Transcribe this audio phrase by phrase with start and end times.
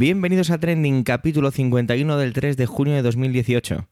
[0.00, 3.86] Bienvenidos a Trending, capítulo 51 del 3 de junio de 2018.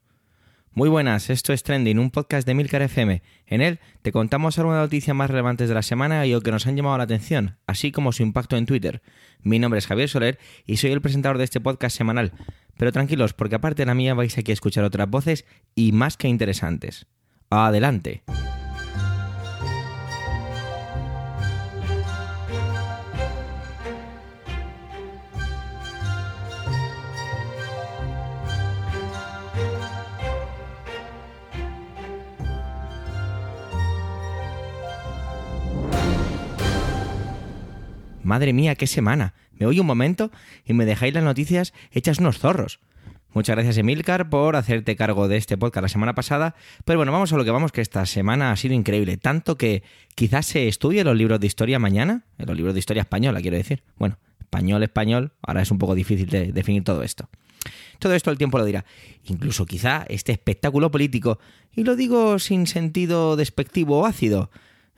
[0.73, 3.21] Muy buenas, esto es Trending, un podcast de Milcar FM.
[3.47, 6.67] En él te contamos algunas noticias más relevantes de la semana y o que nos
[6.67, 9.03] han llamado la atención, así como su impacto en Twitter.
[9.43, 12.33] Mi nombre es Javier Soler y soy el presentador de este podcast semanal.
[12.79, 15.45] Pero tranquilos, porque aparte de la mía vais aquí a escuchar otras voces
[15.75, 17.07] y más que interesantes.
[17.51, 18.23] Adelante.
[38.29, 39.33] Madre mía, qué semana.
[39.55, 40.31] Me oye un momento
[40.67, 42.79] y me dejáis las noticias hechas unos zorros.
[43.33, 46.55] Muchas gracias Emilcar por hacerte cargo de este podcast la semana pasada.
[46.85, 49.17] Pero bueno, vamos a lo que vamos, que esta semana ha sido increíble.
[49.17, 49.83] Tanto que
[50.15, 53.57] quizás se estudie los libros de historia mañana, en los libros de historia española, quiero
[53.57, 53.83] decir.
[53.97, 57.31] Bueno, español, español, ahora es un poco difícil de definir todo esto.
[57.99, 58.85] Todo esto el tiempo lo dirá.
[59.25, 61.39] Incluso quizá este espectáculo político,
[61.75, 64.51] y lo digo sin sentido despectivo o ácido,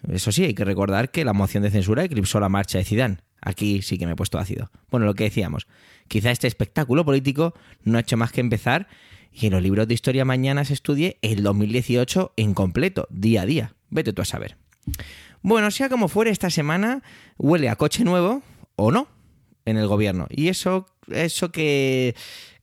[0.08, 3.18] eso sí, hay que recordar que la moción de censura eclipsó la marcha de Zidane.
[3.40, 4.70] Aquí sí que me he puesto ácido.
[4.90, 5.66] Bueno, lo que decíamos,
[6.08, 8.88] quizá este espectáculo político no ha hecho más que empezar
[9.32, 13.46] y en los libros de historia mañana se estudie el 2018 en completo, día a
[13.46, 13.74] día.
[13.88, 14.56] Vete tú a saber.
[15.42, 17.02] Bueno, sea como fuere, esta semana
[17.38, 18.42] huele a coche nuevo
[18.76, 19.08] o no
[19.64, 20.26] en el gobierno.
[20.28, 22.14] Y eso, eso que,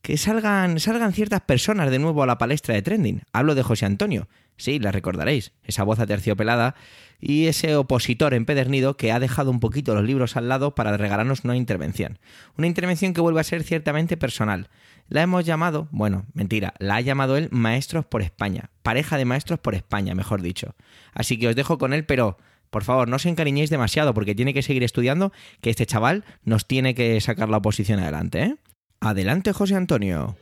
[0.08, 3.24] que salgan, salgan ciertas personas de nuevo a la palestra de trending.
[3.30, 4.26] Hablo de José Antonio.
[4.56, 5.52] Sí, la recordaréis.
[5.64, 6.76] Esa voz aterciopelada
[7.20, 11.44] y ese opositor empedernido que ha dejado un poquito los libros al lado para regalarnos
[11.44, 12.20] una intervención.
[12.56, 14.70] Una intervención que vuelve a ser ciertamente personal.
[15.10, 19.58] La hemos llamado, bueno, mentira, la ha llamado él Maestros por España, pareja de Maestros
[19.58, 20.74] por España, mejor dicho.
[21.12, 22.38] Así que os dejo con él, pero
[22.70, 26.66] por favor, no os encariñéis demasiado porque tiene que seguir estudiando, que este chaval nos
[26.66, 28.56] tiene que sacar la oposición adelante, ¿eh?
[29.00, 30.36] Adelante, José Antonio.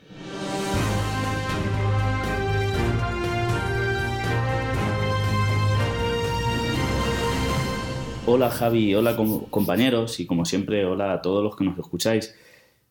[8.25, 9.15] Hola Javi, hola
[9.51, 12.35] compañeros y como siempre, hola a todos los que nos escucháis.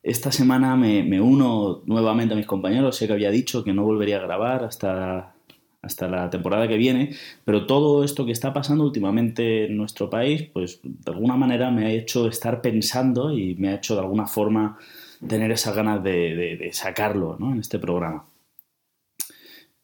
[0.04, 4.18] Esta semana me, uno nuevamente a mis compañeros, sé que había dicho que no volvería
[4.18, 5.34] a grabar hasta,
[5.82, 10.44] hasta la temporada que viene, pero todo esto que está pasando últimamente en nuestro país,
[10.54, 14.28] pues de alguna manera me ha hecho estar pensando y me ha hecho de alguna
[14.28, 14.78] forma
[15.28, 18.26] tener esas ganas de, sacarlo en este programa.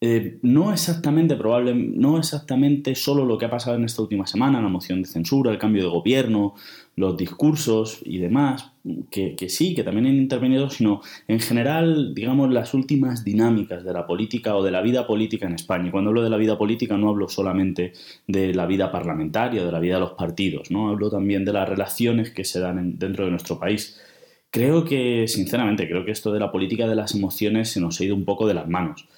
[0.04, 4.60] Eh, no exactamente probable, no exactamente solo lo que ha pasado en esta última semana,
[4.60, 6.54] la moción de censura, el cambio de gobierno,
[6.96, 8.72] los discursos y demás,
[9.12, 14.04] que, sí, que también han intervenido, sino en general, digamos, las últimas dinámicas de la
[14.04, 15.86] política o de la vida política en España.
[15.86, 17.92] Y cuando hablo de la vida política no hablo solamente
[18.26, 20.88] de la vida parlamentaria, de la vida de los partidos, ¿no?
[20.88, 24.00] Hablo también de las relaciones que se dan dentro de nuestro país.
[24.52, 28.04] Creo que, sinceramente, creo que esto de la política de las emociones se nos ha
[28.04, 29.08] ido un poco de las manos.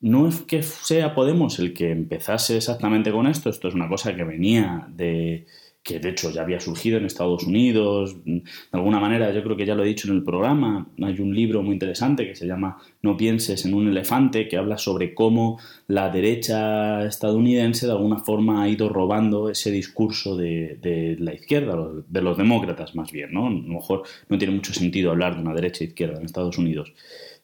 [0.00, 4.16] No es que sea Podemos el que empezase exactamente con esto, esto es una cosa
[4.16, 5.46] que venía de
[5.84, 9.66] que de hecho ya había surgido en Estados Unidos, de alguna manera yo creo que
[9.66, 12.78] ya lo he dicho en el programa, hay un libro muy interesante que se llama
[13.02, 18.62] No pienses en un elefante, que habla sobre cómo la derecha estadounidense de alguna forma
[18.62, 21.76] ha ido robando ese discurso de, la izquierda,
[22.08, 23.48] de los demócratas más bien, ¿no?
[23.48, 26.56] A lo mejor no tiene mucho sentido hablar de una derecha e izquierda en Estados
[26.56, 26.94] Unidos.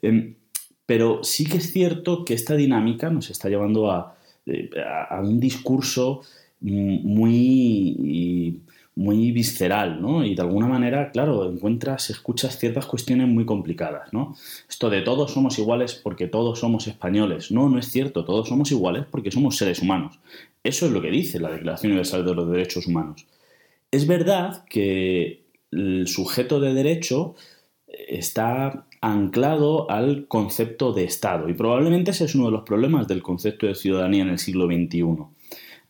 [0.01, 0.37] Em,
[0.87, 4.15] pero sí que es cierto que esta dinámica nos está llevando
[4.47, 4.71] eh,
[5.11, 6.23] a, un discurso
[6.61, 8.61] muy,
[8.95, 10.25] muy visceral, ¿no?
[10.25, 14.37] Y de alguna manera, claro, encuentras, escuchas ciertas cuestiones muy complicadas, ¿no?
[14.69, 17.51] Esto de todos somos iguales porque todos somos españoles.
[17.51, 20.19] No, no es cierto, todos somos iguales porque somos seres humanos.
[20.63, 23.27] Eso es lo que dice la Declaración Universal de los Derechos Humanos.
[23.91, 27.35] Es verdad que el sujeto de derecho
[28.09, 31.49] está anclado al concepto de Estado.
[31.49, 34.67] Y probablemente ese es uno de los problemas del concepto de ciudadanía en el siglo
[34.67, 35.05] XXI.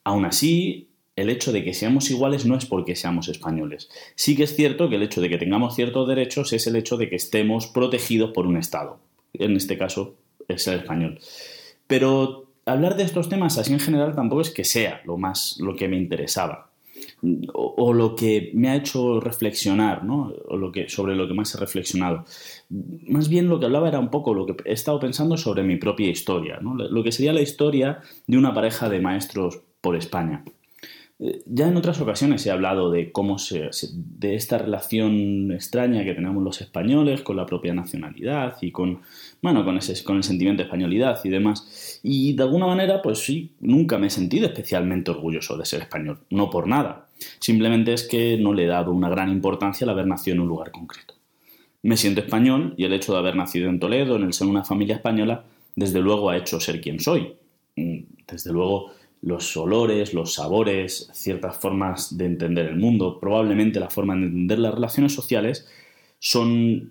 [0.04, 3.90] Aún así, el hecho de que seamos iguales no es porque seamos españoles.
[4.14, 6.96] Sí que es cierto que el hecho de que tengamos ciertos derechos es el hecho
[6.96, 8.98] de que estemos protegidos por un Estado.
[9.34, 10.16] En este caso,
[10.48, 11.18] es el español.
[11.86, 15.76] Pero hablar de estos temas así en general tampoco es que sea lo más lo
[15.76, 16.70] que me interesaba
[17.52, 20.32] o, lo que me ha hecho reflexionar, ¿no?
[20.48, 22.24] O lo que, sobre lo que más he reflexionado.
[22.68, 25.76] Más bien lo que hablaba era un poco lo que he estado pensando sobre mi
[25.76, 26.74] propia historia, ¿no?
[26.74, 30.44] Lo que sería la historia de una pareja de maestros por España.
[31.22, 36.14] Eh, ya en otras ocasiones he hablado de cómo se, de esta relación extraña que
[36.14, 39.02] tenemos los españoles con la propia nacionalidad y con,
[39.42, 42.00] bueno, con, ese, con el sentimiento de españolidad y demás.
[42.02, 46.20] Y de alguna manera, pues sí, nunca me he sentido especialmente orgulloso de ser español,
[46.30, 47.06] no por nada.
[47.38, 50.48] Simplemente es que no le he dado una gran importancia al haber nacido en un
[50.48, 51.14] lugar concreto.
[51.82, 54.64] Me siento español y el hecho de haber nacido en Toledo, en el seno una
[54.64, 55.44] familia española,
[55.76, 57.34] desde luego ha hecho ser quien soy.
[57.76, 63.90] Mm, desde luego los olores, los sabores, ciertas formas de entender el mundo, probablemente la
[63.90, 65.68] forma de entender las relaciones sociales,
[66.18, 66.90] son,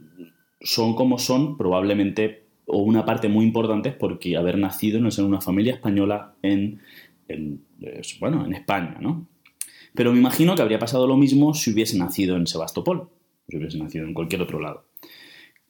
[0.62, 5.42] son como son, probablemente, o una parte muy importante es porque haber nacido en una
[5.42, 6.82] familia española en,
[8.20, 9.28] bueno, en España, ¿no?
[9.96, 13.10] Pero me imagino que habría pasado lo mismo si hubiese nacido en Sebastopol,
[13.48, 14.86] si hubiese nacido en cualquier otro lado.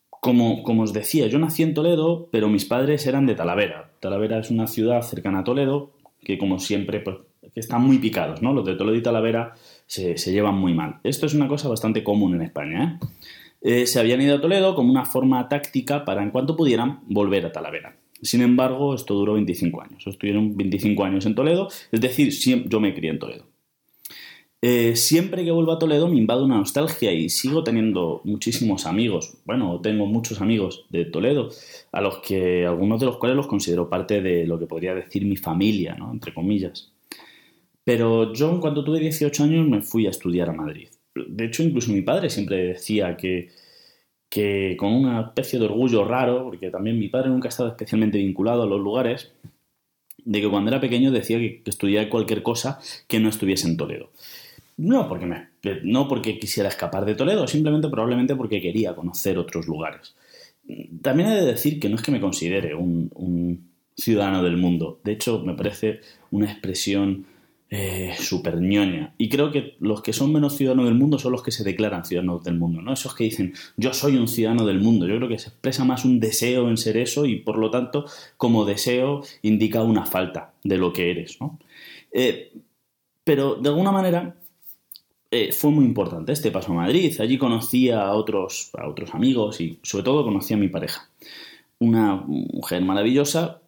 [0.09, 3.93] Como, como, os decía, yo nací en Toledo, pero mis padres eran de Talavera.
[4.01, 5.93] Talavera es una ciudad cercana a Toledo,
[6.23, 7.17] que como siempre, pues,
[7.53, 8.53] que están muy picados, ¿no?
[8.53, 9.53] Los de Toledo y Talavera
[9.85, 10.99] se, llevan muy mal.
[11.03, 12.99] Esto es una cosa bastante común en España,
[13.61, 13.81] ¿eh?
[13.81, 13.85] ¿eh?
[13.87, 17.51] se habían ido a Toledo como una forma táctica para, en cuanto pudieran, volver a
[17.51, 17.95] Talavera.
[18.21, 20.05] Sin embargo, esto duró 25 años.
[20.05, 22.31] Estuvieron 25 años en Toledo, es decir,
[22.67, 23.48] yo me crié en Toledo.
[24.61, 29.37] Eh, siempre que vuelvo a Toledo me invade una nostalgia y sigo teniendo muchísimos amigos.
[29.45, 31.49] Bueno, tengo muchos amigos de Toledo,
[31.93, 35.25] a los que algunos de los cuales los considero parte de lo que podría decir
[35.25, 36.11] mi familia, ¿no?
[36.11, 36.91] Entre comillas.
[37.85, 40.89] Pero yo, cuando tuve 18 años, me fui a estudiar a Madrid.
[41.15, 43.49] De hecho, incluso mi padre siempre decía que,
[44.29, 48.17] que con una especie de orgullo raro, porque también mi padre nunca ha estado especialmente
[48.17, 49.31] vinculado a los lugares,
[50.17, 53.77] de que cuando era pequeño decía que, que estudiara cualquier cosa que no estuviese en
[53.77, 54.11] Toledo.
[54.79, 55.49] No porque, me,
[55.83, 60.15] no porque quisiera escapar de Toledo, simplemente probablemente porque quería conocer otros lugares.
[61.01, 63.67] También he de decir que no es que me considere un,
[63.97, 65.01] ciudadano del mundo.
[65.03, 65.99] De hecho, me parece
[66.31, 67.25] una expresión
[67.69, 69.13] eh, súper ñoña.
[69.17, 72.05] Y creo que los que son menos ciudadanos del mundo son los que se declaran
[72.05, 72.93] ciudadanos del mundo, ¿no?
[72.93, 75.05] Esos que dicen, yo soy un ciudadano del mundo.
[75.05, 78.05] Yo creo que se expresa más un deseo en ser eso y por lo tanto,
[78.37, 81.59] como deseo, indica una falta de lo que eres, ¿no?
[82.13, 82.53] Eh,
[83.25, 84.38] pero de alguna manera
[85.31, 87.15] eh, fue muy importante este paso a Madrid.
[87.19, 91.09] Allí conocí a otros, a otros amigos y sobre todo conocí a mi pareja.
[91.77, 93.61] Una mujer maravillosa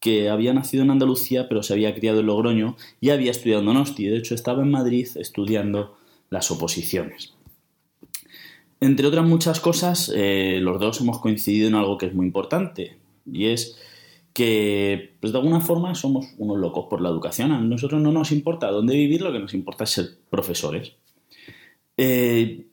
[0.00, 3.66] que había nacido en Andalucía pero se había criado en Logroño y había estudiado en
[3.66, 4.06] Donosti.
[4.06, 5.96] De hecho, estaba en Madrid estudiando
[6.30, 7.34] las oposiciones.
[8.80, 12.98] Entre otras muchas cosas, eh, los dos hemos coincidido en algo que es muy importante
[13.24, 13.78] y es
[14.34, 17.52] que pues de alguna forma somos unos locos por la educación.
[17.52, 20.96] A nosotros no nos importa dónde vivir, lo que nos importa es ser profesores.
[21.96, 22.66] Eh,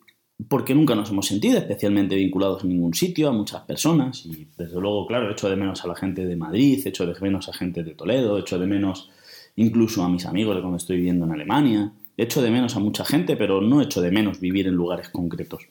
[0.47, 4.79] porque nunca nos hemos sentido especialmente vinculados en ningún sitio, a muchas personas, y desde
[4.79, 7.83] luego, claro, echo de menos a la gente de Madrid, echo de menos a gente
[7.83, 9.09] de Toledo, echo de menos
[9.55, 13.05] incluso a mis amigos de cuando estoy viviendo en Alemania, echo de menos a mucha
[13.05, 15.67] gente, pero no echo de menos vivir en lugares concretos.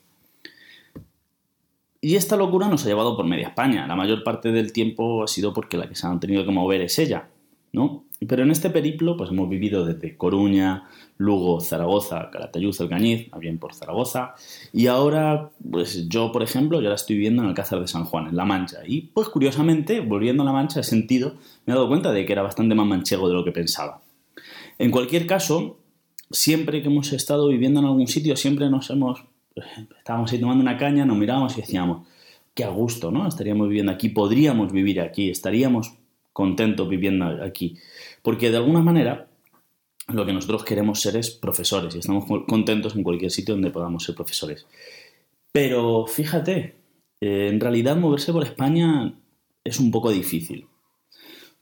[2.00, 3.86] Y esta locura nos ha llevado por media España.
[3.86, 6.80] La mayor parte del tiempo ha sido porque la que se han tenido que mover
[6.80, 7.28] es ella,
[7.72, 8.04] ¿no?
[8.26, 13.74] Pero en este periplo pues hemos vivido desde Coruña, Lugo, Zaragoza, Calatayud, Alcañiz, bien por
[13.74, 14.34] Zaragoza,
[14.72, 18.28] y ahora pues yo, por ejemplo, ya ahora estoy viviendo en Alcázar de San Juan,
[18.28, 21.34] en La Mancha, y pues curiosamente, volviendo a La Mancha, he sentido,
[21.66, 24.02] me he dado cuenta de que era bastante más manchego de lo que pensaba.
[24.78, 25.78] En cualquier caso,
[26.30, 29.24] siempre que hemos estado viviendo en algún sitio, siempre nos hemos,
[29.98, 32.06] estábamos ahí tomando una caña, nos mirábamos y decíamos,
[32.54, 33.26] qué a gusto, ¿no?
[33.26, 35.94] Estaríamos viviendo aquí, podríamos vivir aquí, estaríamos
[36.32, 37.76] contentos viviendo aquí.
[38.22, 39.28] Porque de alguna manera
[40.08, 44.04] lo que nosotros queremos ser es profesores y estamos contentos en cualquier sitio donde podamos
[44.04, 44.66] ser profesores.
[45.52, 46.76] Pero fíjate,
[47.20, 49.14] eh, en realidad moverse por España
[49.64, 50.66] es un poco difícil.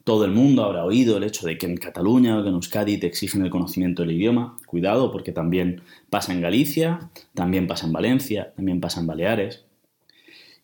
[0.03, 2.97] Todo el mundo habrá oído el hecho de que en Cataluña o que en Euskadi
[2.97, 4.57] te exigen el conocimiento del idioma.
[4.65, 9.65] Cuidado, porque también pasa en Galicia, también pasa en Valencia, también pasa en Baleares.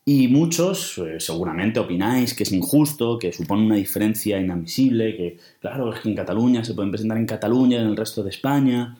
[0.07, 5.91] Y muchos eh, seguramente opináis que es injusto, que supone una diferencia inadmisible, que claro,
[5.91, 8.99] es que en Cataluña se pueden presentar en Cataluña en el resto de España.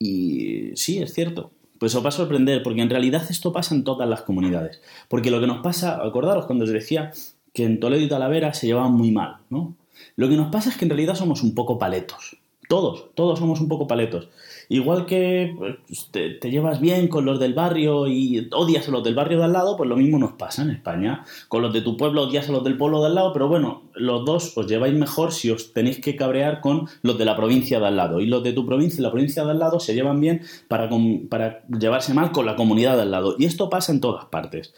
[0.00, 1.52] Y sí, es cierto.
[1.78, 4.80] Pues os va a sorprender, porque en realidad esto pasa en todas las comunidades.
[5.08, 7.12] Porque lo que nos pasa, acordaros cuando os decía
[7.54, 9.76] que en Toledo y Talavera se llevaban muy mal, ¿no?
[10.16, 12.36] Lo que nos pasa es que en realidad somos un poco paletos.
[12.72, 14.30] Todos, todos somos un poco paletos.
[14.70, 19.14] Igual que pues, te, llevas bien con los del barrio y odias a los del
[19.14, 21.22] barrio de al lado, pues lo mismo nos pasa en España.
[21.48, 23.82] Con los de tu pueblo odias a los del pueblo de al lado, pero bueno,
[23.94, 27.78] los dos os lleváis mejor si os tenéis que cabrear con los de la provincia
[27.78, 28.20] de al lado.
[28.20, 30.88] Y los de tu provincia y la provincia de al lado se llevan bien para,
[31.28, 33.36] para llevarse mal con la comunidad de al lado.
[33.38, 34.72] Y esto pasa en todas partes.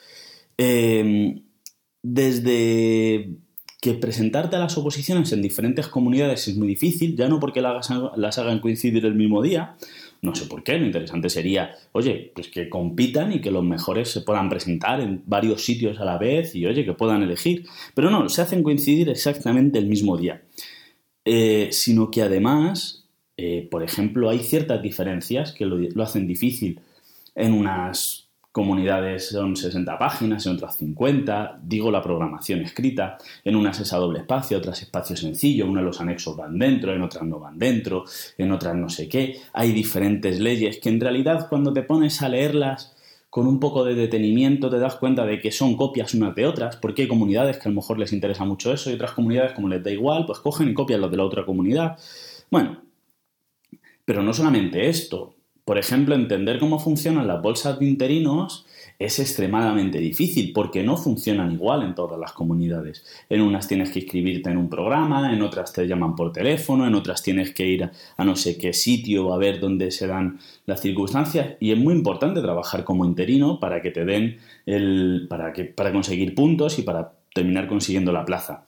[0.59, 1.45] Em,
[2.03, 3.39] desde
[3.85, 8.39] que presentarte a las oposiciones en diferentes comunidades es muy difícil, ya no porque las
[8.39, 9.77] hagan coincidir el mismo día,
[10.23, 14.11] no sé por qué, lo interesante sería, oye, pues que compitan y que los mejores
[14.11, 17.67] se puedan presentar en varios sitios a la vez y, oye, que puedan elegir.
[17.95, 20.41] Pero no, se hacen coincidir exactamente el mismo día.
[21.27, 23.05] Eh, sino que además,
[23.37, 26.81] eh, por ejemplo, hay ciertas diferencias que lo, lo hacen difícil
[27.35, 28.24] en unas
[28.55, 33.97] comunidades son 60 páginas, en otras 50, digo la programación escrita, en unas es a
[33.97, 37.59] doble espacio, otras espacio sencillo, uno de los anexos van dentro, en otras no van
[37.59, 38.05] dentro,
[38.39, 42.29] en otras no sé qué, hay diferentes leyes que en realidad cuando te pones a
[42.29, 42.95] leerlas
[43.29, 46.77] con un poco de detenimiento te das cuenta de que son copias unas de otras,
[46.77, 49.67] porque hay comunidades que a lo mejor les interesa mucho eso y otras comunidades como
[49.67, 51.99] les da igual, pues cogen y copian lo de la otra comunidad.
[52.53, 52.83] Bueno,
[54.05, 58.67] pero no solamente esto, por ejemplo, entender cómo funcionan las bolsas de interinos
[58.99, 63.05] es extremadamente difícil porque no funcionan igual en todas las comunidades.
[63.29, 66.95] En unas tienes que inscribirte en un programa, en otras te llaman por teléfono, en
[66.95, 70.81] otras tienes que ir a no sé qué sitio a ver dónde se dan las
[70.81, 75.65] circunstancias y es muy importante trabajar como interino para que te den el para que
[75.65, 78.67] para conseguir puntos y para terminar consiguiendo la plaza.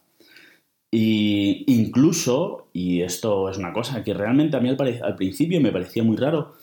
[0.90, 5.72] Y incluso, y esto es una cosa que realmente a mí al, al principio me
[5.72, 6.54] parecía muy raro,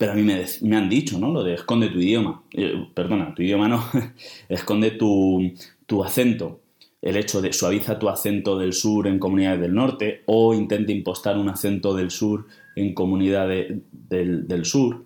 [0.00, 1.30] pero a mí me, han dicho, ¿no?
[1.30, 2.42] Lo de esconde tu idioma.
[2.52, 3.84] Eh, perdona, tu idioma no.
[4.48, 5.52] esconde tu,
[5.84, 6.62] tu, acento.
[7.02, 11.36] El hecho de suaviza tu acento del sur en comunidades del norte o intenta impostar
[11.36, 15.04] un acento del sur en comunidades del, del sur.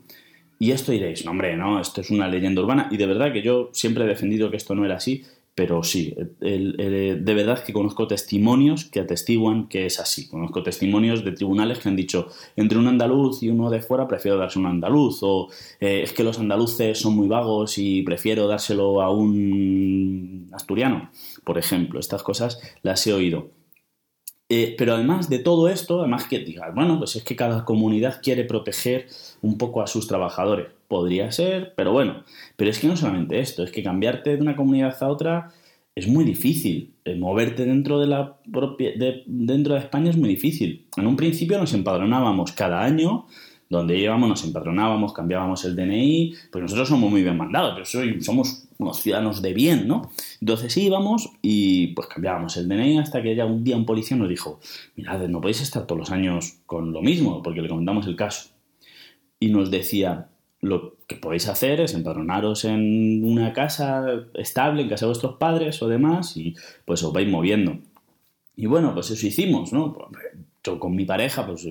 [0.60, 2.86] Y esto diréis, no, hombre, no, esto es una leyenda urbana.
[2.92, 5.24] Y de verdad que yo siempre he defendido que esto no era así
[5.54, 10.28] pero sí, de verdad que conozco testimonios que atestiguan que es así.
[10.28, 14.37] Conozco testimonios de tribunales que han dicho, entre un andaluz y uno de fuera prefiero
[14.37, 19.00] darse un andaluz, o eh, es que los andaluces son muy vagos y prefiero dárselo
[19.00, 21.11] a un asturiano,
[21.44, 22.00] por ejemplo.
[22.00, 23.50] Estas cosas las he oído.
[24.48, 28.20] Eh, pero además de todo esto, además que digas, bueno, pues es que cada comunidad
[28.22, 29.06] quiere proteger
[29.40, 30.66] un poco a sus trabajadores.
[30.88, 32.24] Podría ser, pero bueno.
[32.56, 35.50] Pero es que no solamente esto, es que cambiarte de una comunidad a otra
[35.94, 36.92] es muy difícil.
[37.04, 38.92] Eh, moverte dentro de, la propia,
[39.26, 40.86] dentro de España es muy difícil.
[40.96, 43.26] En un principio nos empadronábamos cada año
[43.68, 48.68] donde íbamos, nos empadronábamos, cambiábamos el DNI, pues nosotros somos muy bien mandados, yo somos
[48.78, 50.11] unos ciudadanos de bien, ¿no?
[50.40, 54.28] Entonces íbamos y pues cambiábamos el DNI hasta que ya un día un policía nos
[54.28, 54.61] dijo,
[54.97, 58.50] mirad, no podéis estar todos los años con lo mismo, porque le comentamos el caso.
[59.40, 60.28] Y nos decía,
[60.61, 64.04] lo que podéis hacer es empadronaros en una casa
[64.35, 66.54] estable, en casa de vuestros padres o demás, y
[66.85, 67.78] pues os vais moviendo.
[68.56, 69.97] Y bueno, pues eso hicimos, ¿no?
[70.62, 71.66] Yo con mi pareja, pues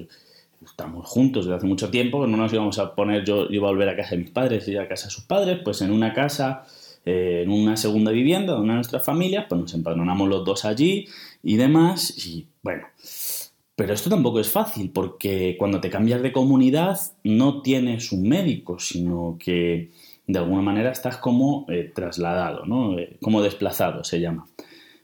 [0.65, 3.89] estamos juntos desde hace mucho tiempo, no nos íbamos a poner, yo iba a volver
[3.89, 6.65] a casa de mis padres y a casa de sus padres, pues en una casa,
[7.05, 10.65] eh, en una segunda vivienda de una de nuestras familias, pues nos empadronamos los dos
[10.65, 11.07] allí
[11.41, 12.87] y demás, y bueno.
[13.75, 18.77] Pero esto tampoco es fácil, porque cuando te cambias de comunidad no tienes un médico,
[18.77, 19.89] sino que
[20.27, 22.97] de alguna manera estás como eh, trasladado, ¿no?
[22.97, 24.47] Eh, como desplazado se llama.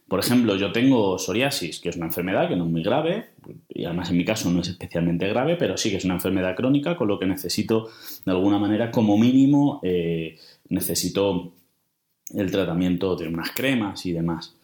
[0.09, 3.27] Por ejemplo, yo tengo psoriasis, que es una enfermedad que no es muy grave,
[3.69, 6.55] y además en mi caso no es especialmente grave, pero sí que es una enfermedad
[6.55, 7.89] crónica, con lo que necesito,
[8.25, 10.37] de alguna manera, como mínimo, eh,
[10.69, 11.53] necesito
[12.33, 14.55] el tratamiento de unas cremas y demás.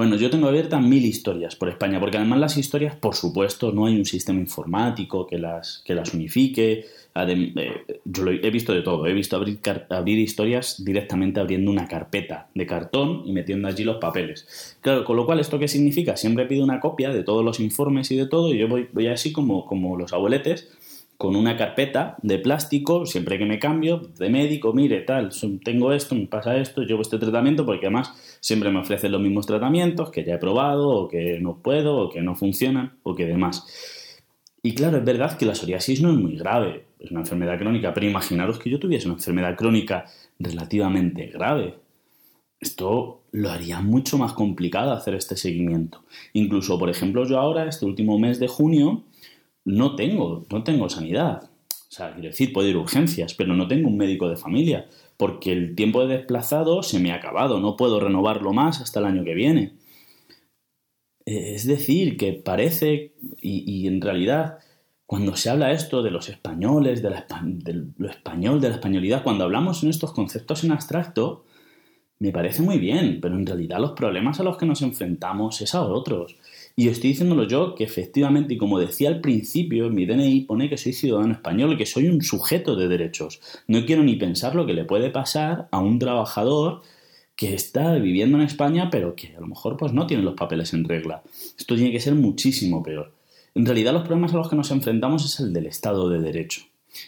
[0.00, 3.84] Bueno, yo tengo abiertas mil historias por España, porque además las historias, por supuesto, no
[3.84, 8.80] hay un sistema informático que las, que las unifique, eh, yo lo he visto de
[8.80, 9.06] todo.
[9.06, 13.98] He visto abrir, abrir, historias directamente abriendo una carpeta de cartón y metiendo allí los
[13.98, 14.78] papeles.
[14.80, 16.16] Claro, con lo cual, ¿esto qué significa?
[16.16, 19.08] Siempre pido una copia de todos los informes y de todo, y yo voy, voy
[19.08, 20.70] así como, como los abueletes,
[21.20, 25.28] con una carpeta de plástico, siempre que me cambio, de médico, mire, tal,
[25.62, 29.44] tengo esto, me pasa esto, llevo este tratamiento, porque además siempre me ofrecen los mismos
[29.44, 33.26] tratamientos que ya he probado, o que no puedo, o que no funcionan, o que
[33.26, 33.66] demás.
[34.62, 37.92] Y claro, es verdad que la psoriasis no es muy grave, es una enfermedad crónica,
[37.92, 40.06] pero imaginaros que yo tuviese una enfermedad crónica
[40.38, 41.74] relativamente grave.
[42.60, 46.02] Esto lo haría mucho más complicado hacer este seguimiento.
[46.32, 49.04] Incluso, por ejemplo, yo ahora, este último mes de junio,
[49.70, 51.44] no tengo, no tengo sanidad.
[51.70, 54.88] O sea, quiero decir, puedo ir a urgencias, pero no tengo un médico de familia,
[55.16, 59.06] porque el tiempo de desplazado se me ha acabado, no puedo renovarlo más hasta el
[59.06, 59.72] año que viene.
[61.26, 64.58] Es decir, que parece, y, en realidad,
[65.06, 69.82] cuando se habla esto de los españoles, de, lo español, de la españolidad, cuando hablamos
[69.82, 71.44] en estos conceptos en abstracto,
[72.18, 75.74] me parece muy bien, pero en realidad los problemas a los que nos enfrentamos es
[75.74, 76.36] a otros.
[76.80, 80.78] Y estoy diciéndolo yo que efectivamente, y como decía al principio, mi DNI pone que
[80.78, 83.38] soy ciudadano español, que soy un sujeto de derechos.
[83.66, 86.80] No quiero ni pensar lo que le puede pasar a un trabajador
[87.36, 90.72] que está viviendo en España, pero que a lo mejor pues no tiene los papeles
[90.72, 91.22] en regla.
[91.58, 93.12] Esto tiene que ser muchísimo peor.
[93.54, 96.62] En realidad los problemas a los que nos enfrentamos es el del Estado de Derecho.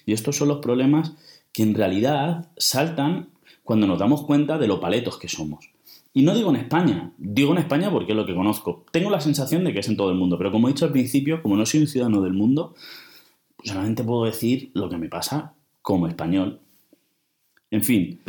[0.04, 1.14] Y estos son los problemas
[1.50, 3.30] que en realidad saltan
[3.64, 5.71] cuando nos damos cuenta de lo paletos que somos.
[6.14, 8.84] Y no digo en España, digo en España porque es lo que conozco.
[8.92, 10.92] Tengo la sensación de que es en todo el mundo, pero como he dicho al
[10.92, 12.74] principio, como no soy un ciudadano del mundo,
[13.64, 16.60] solamente puedo decir lo que me pasa como español.
[17.70, 18.20] En fin,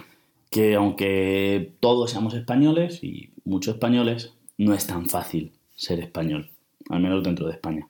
[0.49, 6.49] que aunque todos seamos españoles y muchos españoles, no es tan fácil ser español,
[6.89, 7.89] al menos dentro de España.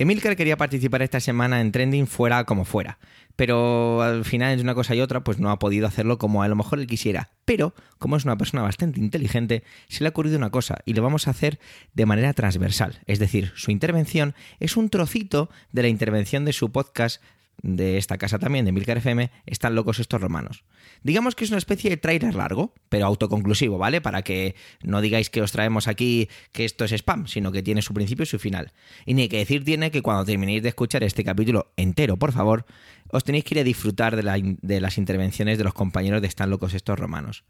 [0.00, 2.98] Emilcar quería participar esta semana en Trending fuera como fuera,
[3.36, 6.48] pero al final de una cosa y otra pues no ha podido hacerlo como a
[6.48, 7.32] lo mejor él quisiera.
[7.44, 11.02] Pero, como es una persona bastante inteligente, se le ha ocurrido una cosa y lo
[11.02, 11.60] vamos a hacer
[11.92, 13.00] de manera transversal.
[13.04, 17.22] Es decir, su intervención es un trocito de la intervención de su podcast
[17.62, 20.64] de esta casa también, de Milcar FM, están locos estos romanos.
[21.02, 24.00] Digamos que es una especie de trailer largo, pero autoconclusivo, ¿vale?
[24.00, 27.82] Para que no digáis que os traemos aquí que esto es spam, sino que tiene
[27.82, 28.72] su principio y su final.
[29.06, 32.66] Y ni que decir tiene que cuando terminéis de escuchar este capítulo entero, por favor,
[33.08, 36.50] os tenéis que ir a disfrutar de, de las intervenciones de los compañeros de Están
[36.50, 37.44] locos estos romanos.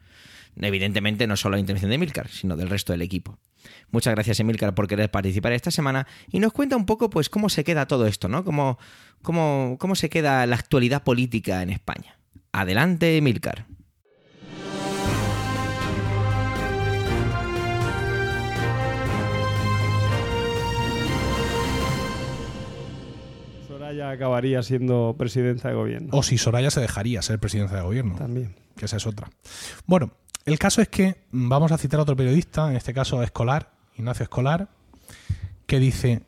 [0.57, 3.39] Evidentemente no solo la intervención de Emilcar, sino del resto del equipo.
[3.91, 7.49] Muchas gracias Emilcar por querer participar esta semana y nos cuenta un poco pues cómo
[7.49, 8.45] se queda todo esto, ¿no?
[8.45, 8.79] Cómo,
[9.23, 12.19] cómo, cómo se queda la actualidad política en España.
[12.53, 13.67] Adelante Emilcar.
[23.67, 26.09] Soraya acabaría siendo presidenta de gobierno.
[26.13, 28.17] O si Soraya se dejaría ser presidenta de gobierno.
[28.17, 28.55] También.
[28.77, 29.31] Que esa es otra.
[29.87, 30.13] Bueno,
[30.45, 34.23] el caso es que vamos a citar a otro periodista, en este caso Escolar, Ignacio
[34.25, 34.69] Escolar,
[35.67, 36.23] que dice,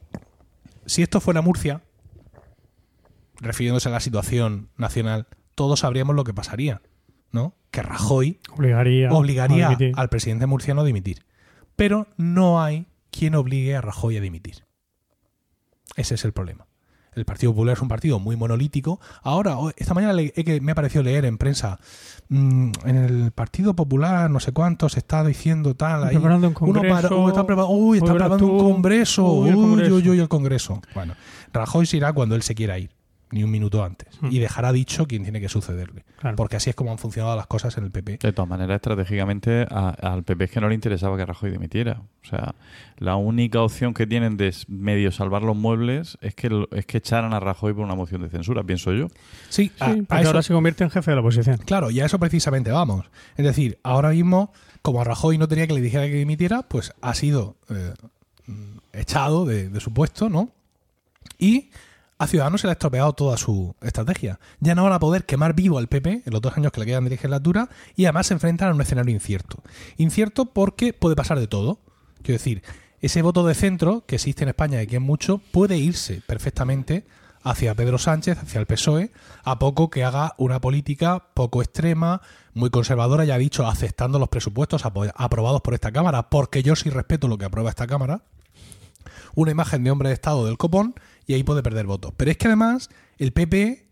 [0.87, 1.83] si esto fuera Murcia,
[3.37, 6.83] refiriéndose a la situación nacional, todos sabríamos lo que pasaría,
[7.31, 7.55] ¿no?
[7.71, 11.25] Que Rajoy obligaría, obligaría al presidente murciano a dimitir.
[11.75, 14.65] Pero no hay quien obligue a Rajoy a dimitir.
[15.97, 16.67] Ese es el problema.
[17.15, 19.01] El Partido Popular es un partido muy monolítico.
[19.23, 20.15] Ahora, esta mañana
[20.61, 21.79] me ha parecido leer en prensa,
[22.29, 26.05] mm, en el Partido Popular, no sé cuánto, se está diciendo tal.
[26.05, 27.21] Ahí, preparando un congreso.
[27.21, 29.31] uy, está preparando un congreso.
[29.31, 30.81] Uy, uy, uy, el congreso.
[30.95, 31.15] Bueno,
[31.53, 33.02] Rajoy se irá cuando él se quiera ir
[33.33, 34.09] ni un minuto antes.
[34.21, 34.29] Hmm.
[34.31, 36.05] Y dejará dicho quién tiene que sucederle.
[36.37, 38.19] Porque así es como han funcionado las cosas en el PP.
[38.19, 42.03] De todas maneras, estratégicamente al PP es que no le interesaba que Rajoy dimitiera.
[42.23, 42.55] O sea,
[42.99, 47.33] la única opción que tienen de medio salvar los muebles es que, es que echaran
[47.33, 49.09] a Rajoy por una moción de censura, pienso yo.
[49.49, 49.73] Sí,
[50.09, 51.57] ahora se convierte en jefe de la oposición.
[51.59, 53.11] Claro, y a eso precisamente vamos.
[53.37, 56.93] Es decir, ahora mismo, como a Rajoy no tenía que le dijera que dimitiera, pues
[57.01, 57.95] ha sido eh,
[58.93, 60.51] echado de, de su puesto, ¿no?
[61.39, 61.71] Y
[62.23, 64.39] a Ciudadanos se le ha estropeado toda su estrategia.
[64.61, 66.87] Ya no van a poder quemar vivo al PP en los dos años que le
[66.87, 69.61] quedan de legislatura y además se enfrentan a un escenario incierto.
[69.97, 71.81] Incierto porque puede pasar de todo.
[72.23, 72.63] Quiero decir,
[73.01, 77.05] ese voto de centro que existe en España y que es mucho puede irse perfectamente
[77.43, 79.11] hacia Pedro Sánchez, hacia el PSOE,
[79.43, 82.23] a poco que haga una política poco extrema,
[82.55, 87.27] muy conservadora, ya dicho, aceptando los presupuestos aprobados por esta Cámara, porque yo sí respeto
[87.27, 88.23] lo que aprueba esta Cámara,
[89.35, 90.95] una imagen de hombre de Estado del copón
[91.33, 92.13] y ahí puede perder votos.
[92.15, 93.89] Pero es que además el PP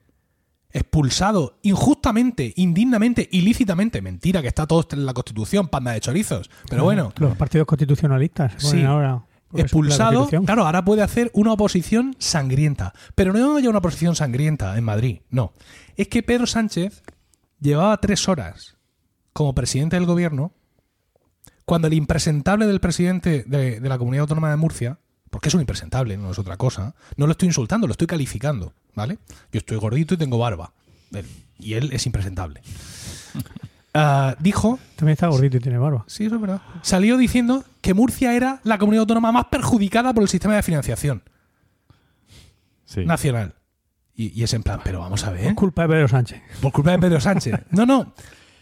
[0.73, 6.51] expulsado injustamente, indignamente, ilícitamente, mentira que está todo en la Constitución, panda de chorizos.
[6.69, 9.25] Pero bueno, los partidos constitucionalistas sí, ahora
[9.55, 12.93] expulsado, claro, ahora puede hacer una oposición sangrienta.
[13.15, 15.55] Pero no haya una oposición sangrienta en Madrid, no.
[15.97, 17.03] Es que Pedro Sánchez
[17.59, 18.77] llevaba tres horas
[19.33, 20.53] como presidente del gobierno
[21.65, 24.99] cuando el impresentable del presidente de la Comunidad Autónoma de Murcia
[25.31, 26.95] porque es un impresentable, no es otra cosa.
[27.17, 29.19] No lo estoy insultando, lo estoy calificando, ¿vale?
[29.53, 30.73] Yo estoy gordito y tengo barba.
[31.59, 32.61] Y él es impresentable.
[33.93, 34.79] Ah, dijo.
[34.95, 36.05] También está gordito y tiene barba.
[36.07, 36.63] Sí, eso es verdad.
[36.83, 41.25] Salió diciendo que Murcia era la comunidad autónoma más perjudicada por el sistema de financiación
[42.99, 43.57] nacional.
[44.15, 45.43] Y, es en plan, pero vamos a ver.
[45.47, 46.41] Por culpa de Pedro Sánchez.
[46.61, 47.63] Por culpa de Pedro Sánchez.
[47.71, 48.15] No, no.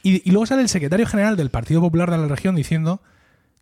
[0.02, 3.02] Y, y luego sale el secretario general del Partido Popular de la región diciendo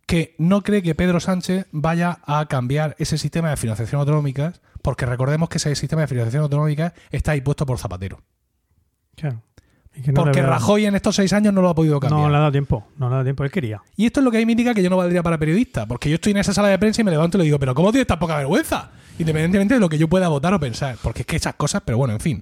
[0.07, 5.05] que no cree que Pedro Sánchez vaya a cambiar ese sistema de financiación autonómica, porque
[5.05, 8.21] recordemos que ese sistema de financiación autonómica está impuesto por Zapatero.
[9.15, 9.41] Claro.
[10.15, 12.21] porque Rajoy en estos seis años no lo ha podido cambiar.
[12.21, 13.81] No le ha dado tiempo, no le ha dado tiempo, él quería.
[13.97, 15.85] Y esto es lo que a mí me indica que yo no valdría para periodista,
[15.85, 17.75] porque yo estoy en esa sala de prensa y me levanto y le digo, pero
[17.75, 18.91] ¿cómo tienes tan poca vergüenza?
[19.19, 21.97] Independientemente de lo que yo pueda votar o pensar, porque es que esas cosas, pero
[21.97, 22.41] bueno, en fin.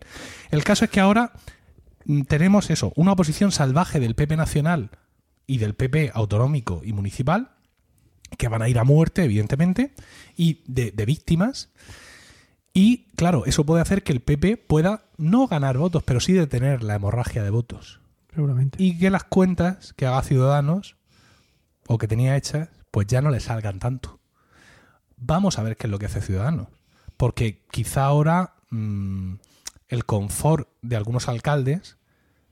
[0.52, 1.32] El caso es que ahora
[2.06, 4.92] mm, tenemos eso, una oposición salvaje del PP nacional
[5.48, 7.55] y del PP autonómico y municipal,
[8.38, 9.94] que van a ir a muerte, evidentemente,
[10.36, 11.70] y de, víctimas.
[12.74, 16.84] Y claro, eso puede hacer que el PP pueda no ganar votos, pero sí detener
[16.84, 18.02] la hemorragia de votos.
[18.34, 18.82] Seguramente.
[18.82, 20.98] Y que las cuentas que haga Ciudadanos
[21.88, 24.20] o que tenía hechas, pues ya no le salgan tanto.
[25.18, 26.68] Vamos a ver qué es lo que hace Ciudadanos.
[27.16, 29.36] Porque quizá ahora mm,
[29.88, 31.98] el confort de algunos alcaldes,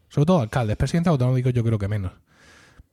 [0.08, 2.14] sobre todo alcaldes, presidentes autonómicos yo creo que menos,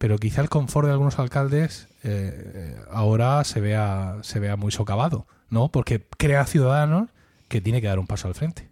[0.01, 4.73] pero quizá el confort de algunos alcaldes eh, eh, ahora se vea, se vea muy
[4.73, 5.69] socavado, ¿no?
[5.69, 7.11] Porque crea ciudadanos
[7.49, 8.71] que tiene que dar un paso al frente.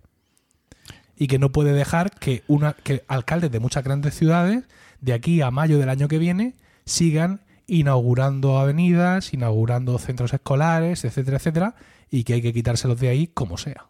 [1.19, 4.65] Y que no puede dejar que, una, que alcaldes de muchas grandes ciudades,
[5.03, 6.55] de aquí a mayo del año que viene,
[6.87, 11.75] sigan inaugurando avenidas, inaugurando centros escolares, etcétera, etcétera,
[12.11, 13.85] y que hay que quitárselos de ahí como sea.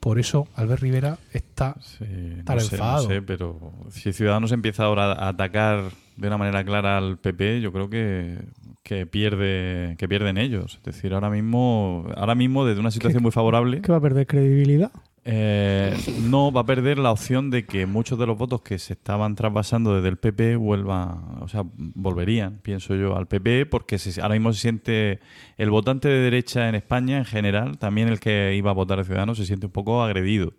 [0.00, 2.04] Por eso Albert Rivera está Sí,
[2.38, 3.08] Estar no sé, no enfadado.
[3.08, 5.84] sé, pero si Ciudadanos empieza ahora a atacar
[6.16, 8.38] de una manera clara al PP, yo creo que,
[8.82, 10.76] que pierde que pierden ellos.
[10.76, 14.26] Es decir, ahora mismo, ahora mismo desde una situación muy favorable, ¿Que va a perder
[14.26, 14.92] credibilidad?
[15.28, 18.92] Eh, no va a perder la opción de que muchos de los votos que se
[18.92, 24.20] estaban traspasando desde el PP vuelvan, o sea, volverían, pienso yo, al PP, porque se-
[24.22, 25.18] ahora mismo se siente
[25.58, 29.04] el votante de derecha en España en general, también el que iba a votar a
[29.04, 30.52] Ciudadanos, se siente un poco agredido.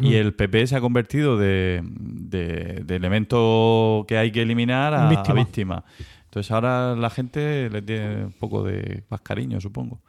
[0.00, 5.08] Y el PP se ha convertido de, de- de elemento que hay que eliminar a
[5.32, 5.34] a.
[5.34, 5.84] Víctima.
[6.24, 10.00] Entonces ahora la gente le tiene un poco de más cariño, supongo.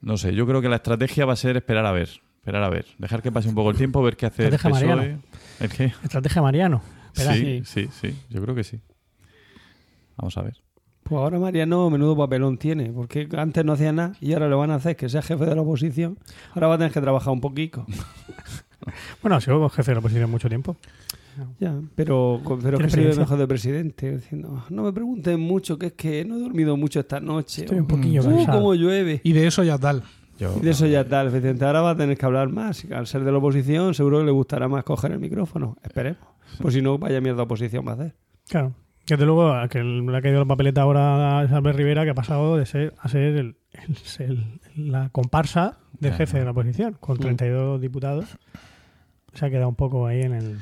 [0.00, 2.08] No sé, yo creo que la estrategia va a ser esperar a ver.
[2.38, 2.86] Esperar a ver.
[2.98, 4.96] Dejar que pase un poco el tiempo, ver qué hace el Estrategia PSOE.
[4.96, 5.22] Mariano.
[5.60, 5.84] ¿El qué?
[6.02, 6.82] Estrategia Mariano.
[7.14, 8.16] Espera, Sí, sí, sí.
[8.30, 8.80] Yo creo que sí.
[10.16, 10.56] Vamos a ver.
[11.02, 14.70] Pues ahora Mariano menudo papelón tiene, porque antes no hacía nada y ahora lo van
[14.70, 16.18] a hacer que sea jefe de la oposición.
[16.54, 17.86] Ahora va a tener que trabajar un poquito.
[19.20, 20.76] Bueno, ha sido jefe de la oposición mucho tiempo.
[21.60, 23.20] Ya, pero, pero es Tiene que se ve experiencia.
[23.20, 27.00] mejor de presidente, diciendo, no me pregunten mucho, que es que no he dormido mucho
[27.00, 27.62] esta noche.
[27.62, 28.58] Estoy un poquillo Uh, cansado.
[28.58, 29.20] cómo llueve.
[29.24, 30.04] Y de eso ya tal.
[30.38, 31.20] Yo, Y de eso ya está.
[31.20, 32.84] Ahora va a tener que hablar más.
[32.84, 35.76] Y Al ser de la oposición, seguro que le gustará más coger el micrófono.
[35.82, 36.18] Esperemos.
[36.60, 38.14] Pues si no, vaya mierda oposición va a hacer.
[38.48, 38.72] Claro.
[39.06, 42.14] Desde luego, a que le ha caído la papeleta ahora a Albert Rivera, que ha
[42.14, 43.96] pasado de ser a ser el, el-
[44.74, 48.26] el- la comparsa del jefe de la oposición, con 32 diputados.
[49.32, 50.58] Se ha quedado un poco ahí en el...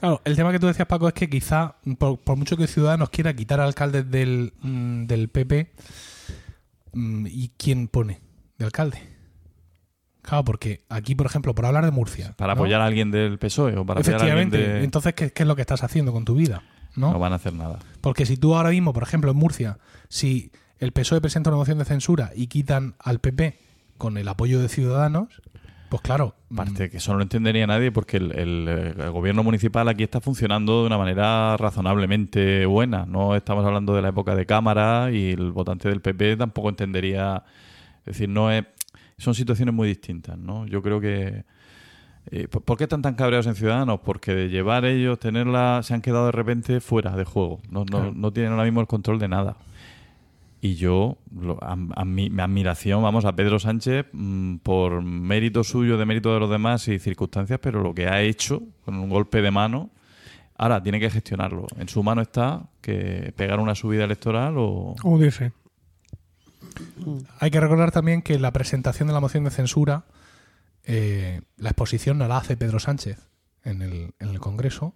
[0.00, 3.10] Claro, el tema que tú decías, Paco, es que quizá, por, por mucho que Ciudadanos
[3.10, 5.70] quiera quitar alcaldes del, mm, del PP,
[6.92, 8.20] mm, ¿y quién pone
[8.62, 8.98] de alcalde?
[10.22, 12.34] Claro, porque aquí, por ejemplo, por hablar de Murcia.
[12.36, 12.60] para ¿no?
[12.60, 14.78] apoyar a alguien del PSOE o para apoyar a alguien Efectivamente.
[14.78, 14.84] de...
[14.84, 16.62] Entonces, ¿qué, qué es lo que estás haciendo con tu vida?
[16.96, 17.12] ¿no?
[17.12, 17.78] No van a hacer nada.
[18.00, 21.78] Porque si tú ahora mismo, por ejemplo, en Murcia, si el PSOE presenta una moción
[21.78, 23.58] de censura y quitan al PP
[23.98, 25.42] con el apoyo de Ciudadanos,
[25.88, 26.36] pues claro.
[26.50, 30.20] Aparte que eso no lo entendería nadie porque el, el, el gobierno municipal aquí está
[30.20, 33.04] funcionando de una manera razonablemente buena.
[33.06, 37.44] No estamos hablando de la época de Cámara y el votante del PP tampoco entendería.
[38.02, 38.64] Es decir, no es,
[39.18, 40.66] son situaciones muy distintas, ¿no?
[40.66, 41.44] Yo creo que.
[42.30, 44.00] eh, ¿por- ¿Por qué están tan cabreados en Ciudadanos?
[44.04, 47.60] Porque de llevar ellos, tenerla, se han quedado de repente fuera de juego.
[47.70, 48.12] No, no, Claro.
[48.14, 49.56] no tienen ahora mismo el control de nada.
[50.60, 55.64] Y yo, lo- a, a mi, mi admiración, vamos, a Pedro Sánchez mm, por mérito
[55.64, 59.08] suyo, de mérito de los demás y circunstancias, pero lo que ha hecho con un
[59.10, 59.90] golpe de mano,
[60.56, 61.66] ahora tiene que gestionarlo.
[61.78, 64.94] En su mano está que pegar una subida electoral o...
[65.02, 65.50] O hundirse.
[67.38, 70.04] Hay que recordar también que la presentación de la moción de censura,
[70.84, 73.28] eh, la exposición no la hace Pedro Sánchez
[73.64, 74.94] en el, en el Congreso,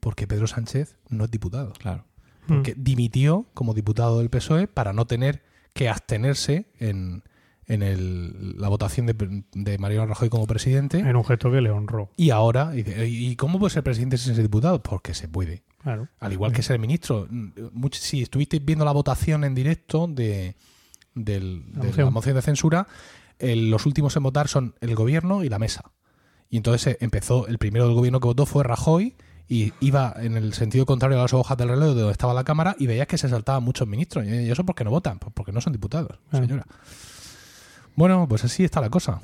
[0.00, 1.72] porque Pedro Sánchez no es diputado.
[1.74, 2.04] Claro.
[2.48, 5.42] Porque dimitió como diputado del PSOE para no tener
[5.74, 7.22] que abstenerse en,
[7.66, 10.98] en el- la votación de, de Mariano Rajoy como presidente.
[10.98, 12.10] En un gesto que le honró.
[12.16, 14.82] Y ahora, dice, ¿y cómo puede ser presidente sin ser diputado?
[14.82, 15.62] Porque se puede.
[15.82, 16.08] Claro.
[16.18, 17.26] Al igual que ser ministro.
[17.30, 20.56] Much- si estuvisteis viendo la votación en directo de,
[21.14, 22.04] del- La de moción.
[22.06, 22.86] la moción de censura,
[23.38, 25.92] el- los últimos en votar son el gobierno y la mesa.
[26.50, 29.14] Y entonces eh, empezó, el primero del gobierno que votó fue Rajoy
[29.48, 32.44] y iba en el sentido contrario a las hojas del reloj de donde estaba la
[32.44, 34.24] Cámara y veías que se saltaban muchos ministros.
[34.26, 35.18] ¿Y eso por qué no votan?
[35.18, 36.46] Pues porque no son diputados, Claro.
[36.46, 36.66] señora.
[37.96, 39.20] Bueno, pues así está la cosa.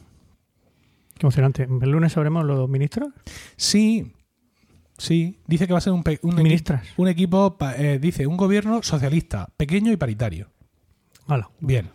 [1.16, 1.62] Qué emocionante.
[1.64, 3.08] ¿El lunes sabremos los ministros?
[3.56, 4.12] Sí,
[4.98, 5.38] sí.
[5.46, 6.04] Dice que va a ser un, un,
[6.36, 10.48] equi- un equipo, eh, dice, un gobierno socialista, pequeño y paritario.
[11.28, 11.48] Hala.
[11.60, 11.90] Bien.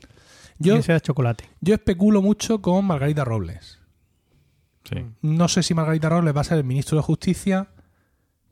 [0.59, 1.49] Yo, Que sea chocolate.
[1.59, 3.79] yo especulo mucho con Margarita Robles.
[4.85, 5.05] Sí.
[5.21, 7.67] No sé si Margarita Robles va a ser el ministro de Justicia,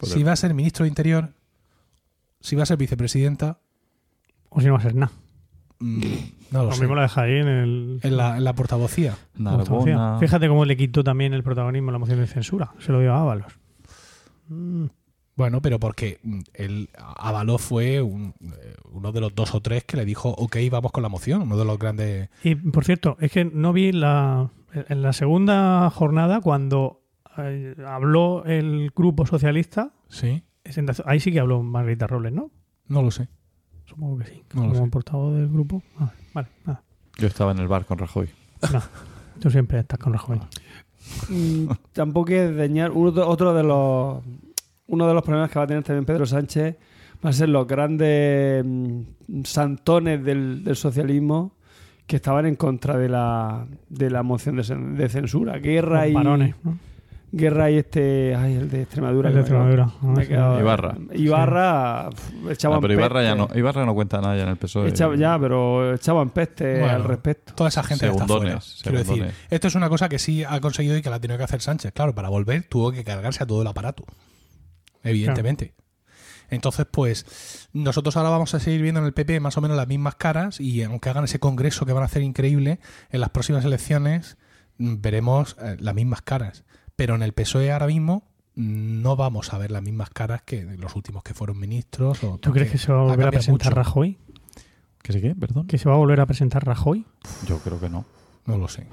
[0.01, 1.33] si va a ser ministro de Interior,
[2.39, 3.59] si va a ser vicepresidenta.
[4.49, 5.11] O si no va a ser nada.
[5.79, 6.01] mm,
[6.51, 6.81] no lo Lo sé.
[6.81, 7.99] mismo la deja ahí en el...
[8.03, 9.15] En la, en la portavocía.
[10.19, 12.71] Fíjate cómo le quitó también el protagonismo a la moción de censura.
[12.79, 13.53] Se lo dio a Ábalos.
[14.49, 14.85] Mm.
[15.35, 19.83] Bueno, pero porque mm, él, Avaló fue un- eh, uno de los dos o tres
[19.85, 22.29] que le dijo, ok, vamos con la moción, uno de los grandes...
[22.43, 24.49] Y por cierto, es que no vi la
[24.87, 27.01] en la segunda jornada cuando
[27.37, 29.91] eh, habló el grupo socialista.
[30.09, 30.43] Sí,
[31.05, 32.51] Ahí sí que habló Margarita Robles, ¿no?
[32.87, 33.27] no lo sé.
[33.85, 34.43] Supongo que sí.
[34.53, 35.81] No Como portavoz del grupo.
[35.99, 36.83] Ah, vale, nada.
[37.17, 38.29] Yo estaba en el bar con Rajoy.
[38.71, 38.81] No.
[39.39, 40.39] Tú siempre estás con Rajoy.
[41.29, 44.23] Mm, tampoco es dañar uno de- otro de los
[44.91, 46.77] uno de los problemas que va a tener también Pedro Sánchez
[47.23, 49.01] va a ser los grandes mm,
[49.43, 51.53] santones del, del socialismo
[52.07, 55.57] que estaban en contra de la, de la moción de, cen- de censura.
[55.59, 56.13] Guerra y.
[56.13, 56.77] Varones, ¿no?
[57.33, 58.35] Guerra y este.
[58.35, 59.29] Ay, el de Extremadura.
[59.29, 59.89] El de Extremadura.
[60.01, 60.97] me quedado- Ibarra.
[61.13, 62.09] Ibarra
[62.49, 63.47] echaban Ah, pero Ibarra ya, no.
[63.55, 64.89] Ibarra no cuenta nada ya en el PSOE.
[64.89, 66.93] Echaba- ya, pero echaban peste Bueno.
[66.95, 67.53] al respecto.
[67.53, 69.03] Toda esa gente está Segundones, fuera.
[69.05, 71.37] Quiero decir, esto es una cosa que sí ha conseguido y que la ha tenido
[71.37, 71.93] que hacer Sánchez.
[71.93, 74.03] Claro, para volver tuvo que cargarse a todo el aparato.
[75.03, 75.73] Evidentemente.
[76.51, 79.87] Entonces, pues, nosotros ahora vamos a seguir viendo en el PP más o menos las
[79.87, 83.63] mismas caras y aunque hagan ese congreso que van a hacer increíble, en las próximas
[83.63, 84.37] elecciones
[84.77, 86.65] mm, veremos eh, las mismas caras.
[86.97, 90.63] Pero en el PSOE ahora mismo mm, no vamos a ver las mismas caras que
[90.63, 92.21] los últimos que fueron ministros.
[92.25, 93.75] O ¿Tú crees que se va a volver a presentar mucho.
[93.75, 94.17] Rajoy?
[95.01, 95.33] ¿Que sí qué?
[95.33, 95.67] Perdón.
[95.67, 97.05] ¿Que se va a volver a presentar Rajoy?
[97.47, 98.05] Yo creo que no.
[98.45, 98.85] No lo sé.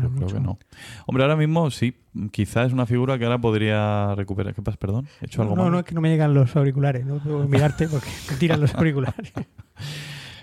[0.00, 0.58] Yo creo que no.
[1.06, 1.94] Hombre, ahora mismo sí.
[2.30, 4.54] Quizás es una figura que ahora podría recuperar.
[4.54, 4.78] ¿Qué pasa?
[4.78, 5.08] Perdón.
[5.20, 5.72] ¿He hecho algo no, mal?
[5.72, 7.04] no, es que no me llegan los auriculares.
[7.04, 9.32] No puedo mirarte porque me tiran los auriculares.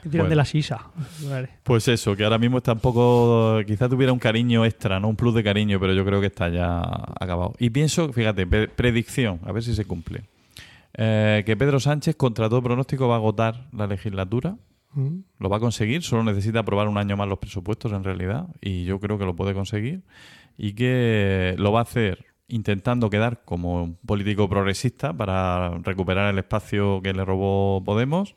[0.04, 0.30] Me tiran Bueno.
[0.30, 0.82] de la sisa.
[1.64, 3.58] Pues eso, que ahora mismo está un poco.
[3.66, 5.08] Quizá tuviera un cariño extra, ¿no?
[5.08, 6.80] Un plus de cariño, pero yo creo que está ya
[7.20, 7.54] acabado.
[7.58, 10.22] Y pienso, fíjate, predicción, a ver si se cumple.
[10.94, 14.56] Eh, que Pedro Sánchez, contra todo pronóstico, va a agotar la legislatura.
[14.96, 15.20] Mm.
[15.40, 18.48] Lo va a conseguir, solo necesita aprobar un año más los presupuestos en realidad.
[18.62, 20.02] Y yo creo que lo puede conseguir.
[20.58, 26.40] Y que lo va a hacer intentando quedar como un político progresista para recuperar el
[26.40, 28.36] espacio que le robó Podemos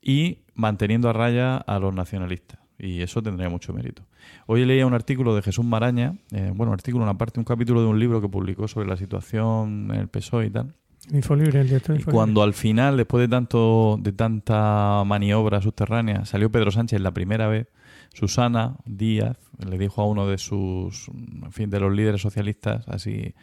[0.00, 2.60] y manteniendo a raya a los nacionalistas.
[2.78, 4.02] Y eso tendría mucho mérito.
[4.46, 7.80] Hoy leía un artículo de Jesús Maraña, eh, bueno, un artículo, una parte, un capítulo
[7.80, 10.74] de un libro que publicó sobre la situación en el PSOE y tal.
[11.10, 16.50] Infolibre, el director Y cuando al final, después de tanto de tanta maniobra subterránea, salió
[16.50, 17.66] Pedro Sánchez la primera vez,
[18.14, 23.34] Susana Díaz le dijo a uno de sus, en fin, de los líderes socialistas, así,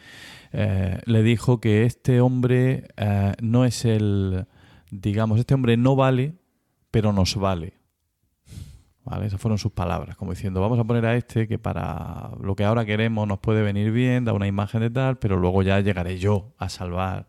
[0.51, 4.45] eh, le dijo que este hombre eh, no es el,
[4.91, 6.35] digamos, este hombre no vale,
[6.91, 7.78] pero nos vale.
[9.19, 9.27] ¿Vale?
[9.27, 12.63] Esas fueron sus palabras, como diciendo, vamos a poner a este que para lo que
[12.63, 16.17] ahora queremos nos puede venir bien, da una imagen de tal, pero luego ya llegaré
[16.17, 17.27] yo a salvar.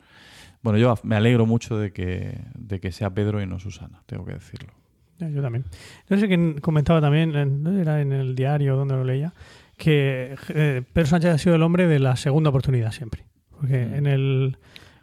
[0.62, 4.24] Bueno, yo me alegro mucho de que, de que sea Pedro y no Susana, tengo
[4.24, 4.72] que decirlo.
[5.18, 5.64] Yo también.
[6.09, 7.35] No sé quién comentaba también,
[7.79, 9.35] era en el diario donde lo leía,
[9.76, 13.24] que eh, Pedro Sánchez ha sido el hombre de la segunda oportunidad siempre.
[13.50, 13.94] Porque Mm.
[13.94, 14.57] en el.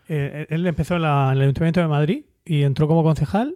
[0.10, 3.56] eh, él empezó en, la- en el Ayuntamiento de Madrid y entró como concejal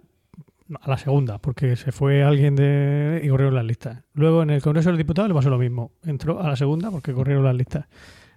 [0.80, 3.22] a la segunda, porque se fue alguien de.
[3.24, 4.04] y corrieron las listas.
[4.14, 5.92] Luego en el Congreso de los Diputados le pasó lo mismo.
[6.04, 7.86] Entró a la segunda porque corrieron las listas.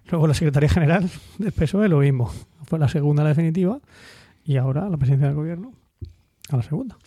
[0.07, 2.31] Luego la Secretaría General del PSOE lo mismo.
[2.63, 3.79] Fue la segunda la definitiva
[4.43, 5.73] y ahora la presidencia del gobierno
[6.49, 6.97] a la segunda.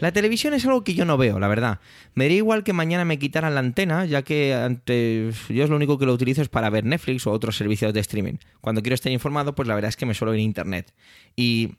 [0.00, 1.78] La televisión es algo que yo no veo, la verdad.
[2.14, 5.30] Me daría igual que mañana me quitaran la antena, ya que ante...
[5.50, 8.00] yo es lo único que lo utilizo es para ver Netflix o otros servicios de
[8.00, 8.38] streaming.
[8.62, 10.92] Cuando quiero estar informado, pues la verdad es que me suelo ir a internet.
[11.36, 11.76] Y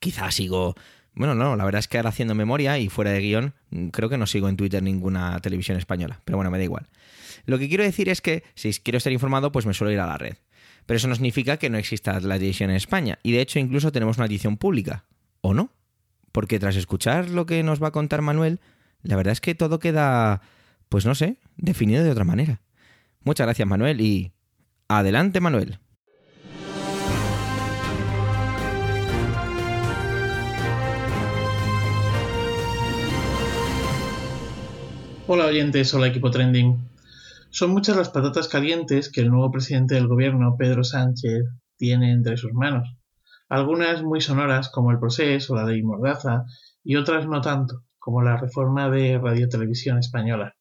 [0.00, 0.74] quizás sigo...
[1.12, 3.54] Bueno, no, la verdad es que ahora haciendo memoria y fuera de guion,
[3.92, 6.20] creo que no sigo en Twitter ninguna televisión española.
[6.24, 6.88] Pero bueno, me da igual.
[7.46, 10.06] Lo que quiero decir es que si quiero estar informado, pues me suelo ir a
[10.06, 10.36] la red.
[10.86, 13.18] Pero eso no significa que no exista la televisión en España.
[13.22, 15.04] Y de hecho incluso tenemos una edición pública.
[15.40, 15.72] ¿O no?
[16.32, 18.60] Porque tras escuchar lo que nos va a contar Manuel,
[19.02, 20.42] la verdad es que todo queda,
[20.88, 22.60] pues no sé, definido de otra manera.
[23.22, 24.32] Muchas gracias Manuel y...
[24.92, 25.78] Adelante Manuel.
[35.28, 36.76] Hola oyentes, hola equipo trending.
[37.50, 41.44] Son muchas las patatas calientes que el nuevo presidente del gobierno, Pedro Sánchez,
[41.76, 42.99] tiene entre sus manos.
[43.50, 46.44] Algunas muy sonoras como el proceso o la ley Mordaza
[46.84, 50.54] y otras no tanto, como la reforma de Radiotelevisión Española.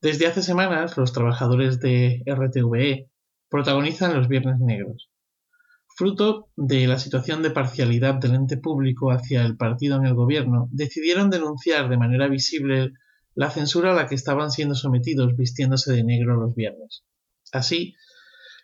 [0.00, 3.10] Desde hace semanas los trabajadores de RTVE
[3.50, 5.10] protagonizan los Viernes Negros.
[5.94, 10.68] Fruto de la situación de parcialidad del ente público hacia el partido en el gobierno,
[10.72, 12.92] decidieron denunciar de manera visible
[13.34, 17.04] la censura a la que estaban siendo sometidos vistiéndose de negro los viernes.
[17.52, 17.94] Así,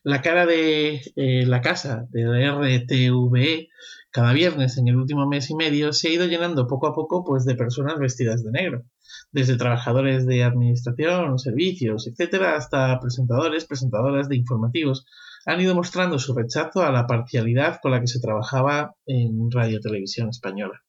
[0.06, 3.68] la cara de eh, la casa de RTVE
[4.12, 7.24] cada viernes en el último mes y medio se ha ido llenando poco a poco
[7.24, 8.84] pues de personas vestidas de negro,
[9.32, 15.06] desde trabajadores de administración, servicios, etcétera, hasta presentadores, presentadoras de informativos
[15.44, 19.80] han ido mostrando su rechazo a la parcialidad con la que se trabajaba en Radio
[19.80, 20.84] Televisión Española.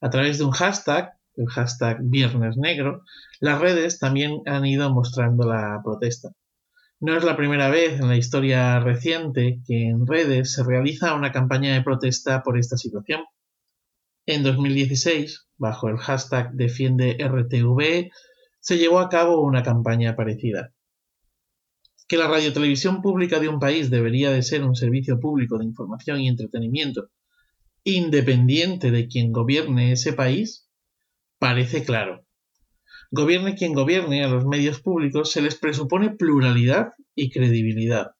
[0.00, 3.02] A través de un hashtag el hashtag Viernes Negro,
[3.40, 6.30] las redes también han ido mostrando la protesta.
[7.02, 11.32] No es la primera vez en la historia reciente que en redes se realiza una
[11.32, 13.22] campaña de protesta por esta situación.
[14.26, 18.10] En 2016, bajo el hashtag Defiende RTV,
[18.60, 20.74] se llevó a cabo una campaña parecida.
[22.06, 26.20] Que la radiotelevisión pública de un país debería de ser un servicio público de información
[26.20, 27.08] y entretenimiento,
[27.82, 30.68] independiente de quien gobierne ese país,
[31.38, 32.26] parece claro.
[33.12, 38.12] Gobierne quien gobierne, a los medios públicos se les presupone pluralidad y credibilidad.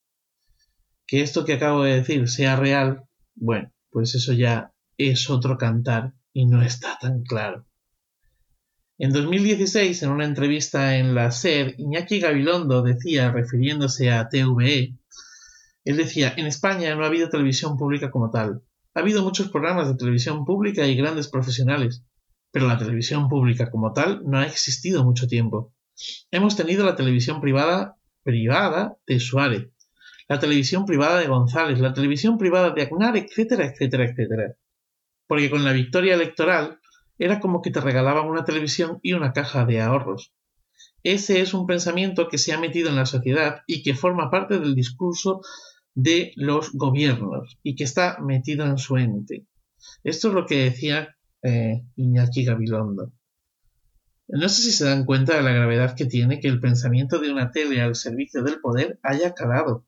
[1.07, 3.05] Que esto que acabo de decir sea real,
[3.37, 7.67] bueno, pues eso ya es otro cantar y no está tan claro.
[8.99, 14.99] En 2016, en una entrevista en la SER, Iñaki Gabilondo decía, refiriéndose a TVE,
[15.85, 18.63] él decía, en España no ha habido televisión pública como tal.
[18.95, 22.05] Ha habido muchos programas de televisión pública y grandes profesionales,
[22.51, 25.73] pero la televisión pública como tal no ha existido mucho tiempo.
[26.31, 29.69] Hemos tenido la televisión privada privada de Suárez,
[30.29, 34.55] la televisión privada de González, la televisión privada de Agnar, etcétera, etcétera, etcétera.
[35.27, 36.79] Porque con la victoria electoral
[37.19, 40.33] era como que te regalaban una televisión y una caja de ahorros.
[41.03, 44.59] Ese es un pensamiento que se ha metido en la sociedad y que forma parte
[44.59, 45.41] del discurso
[45.95, 49.47] de los gobiernos y que está metido en su ente.
[50.05, 53.13] Esto es lo que decía eh, Iñaki Gabilondo.
[54.29, 57.33] No sé si se dan cuenta de la gravedad que tiene que el pensamiento de
[57.33, 59.87] una tele al servicio del poder haya calado.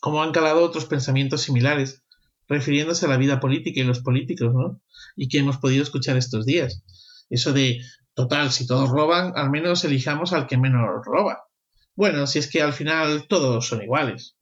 [0.00, 2.04] Como han calado otros pensamientos similares,
[2.48, 4.80] refiriéndose a la vida política y los políticos, ¿no?
[5.16, 6.84] Y que hemos podido escuchar estos días.
[7.28, 7.80] Eso de,
[8.14, 11.48] total, si todos roban, al menos elijamos al que menos roba.
[11.96, 14.36] Bueno, si es que al final todos son iguales.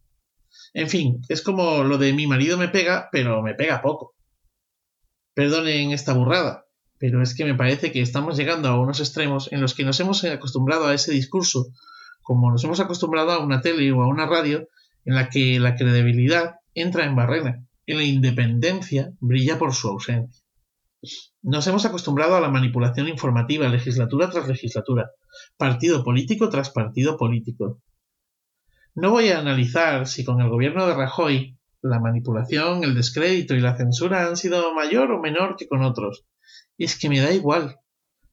[0.74, 4.13] En fin, es como lo de mi marido me pega, pero me pega poco.
[5.34, 6.64] Perdonen esta burrada,
[6.98, 9.98] pero es que me parece que estamos llegando a unos extremos en los que nos
[10.00, 11.66] hemos acostumbrado a ese discurso,
[12.22, 14.68] como nos hemos acostumbrado a una tele o a una radio,
[15.04, 20.42] en la que la credibilidad entra en barrena y la independencia brilla por su ausencia.
[21.42, 25.10] Nos hemos acostumbrado a la manipulación informativa legislatura tras legislatura,
[25.58, 27.82] partido político tras partido político.
[28.94, 33.60] No voy a analizar si con el gobierno de Rajoy la manipulación, el descrédito y
[33.60, 36.24] la censura han sido mayor o menor que con otros.
[36.76, 37.78] Y es que me da igual.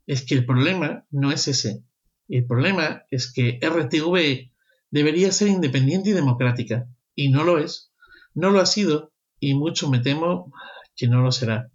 [0.07, 1.83] Es que el problema no es ese.
[2.27, 4.51] El problema es que RTV
[4.89, 6.87] debería ser independiente y democrática.
[7.13, 7.91] Y no lo es.
[8.33, 9.11] No lo ha sido
[9.41, 10.53] y mucho me temo
[10.95, 11.71] que no lo será,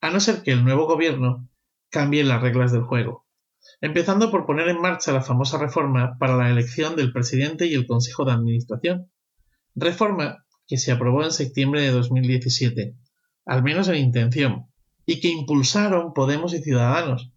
[0.00, 1.48] a no ser que el nuevo gobierno
[1.90, 3.26] cambie las reglas del juego,
[3.80, 7.86] empezando por poner en marcha la famosa reforma para la elección del presidente y el
[7.86, 9.10] Consejo de Administración,
[9.74, 12.94] reforma que se aprobó en septiembre de 2017,
[13.44, 14.66] al menos en intención,
[15.04, 17.32] y que impulsaron Podemos y Ciudadanos,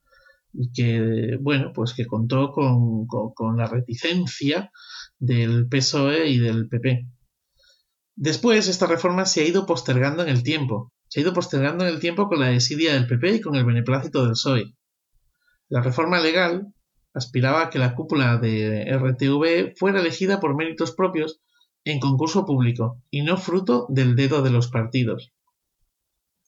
[0.54, 4.70] y que, bueno, pues que contó con, con la reticencia
[5.18, 7.08] del PSOE y del PP.
[8.16, 10.94] Después, esta reforma se ha ido postergando en el tiempo.
[11.08, 13.66] Se ha ido postergando en el tiempo con la desidia del PP y con el
[13.66, 14.76] beneplácito del PSOE.
[15.70, 16.68] La reforma legal
[17.16, 21.42] aspiraba a que la cúpula de RTV fuera elegida por méritos propios
[21.86, 25.34] en concurso público y no fruto del dedo de los partidos.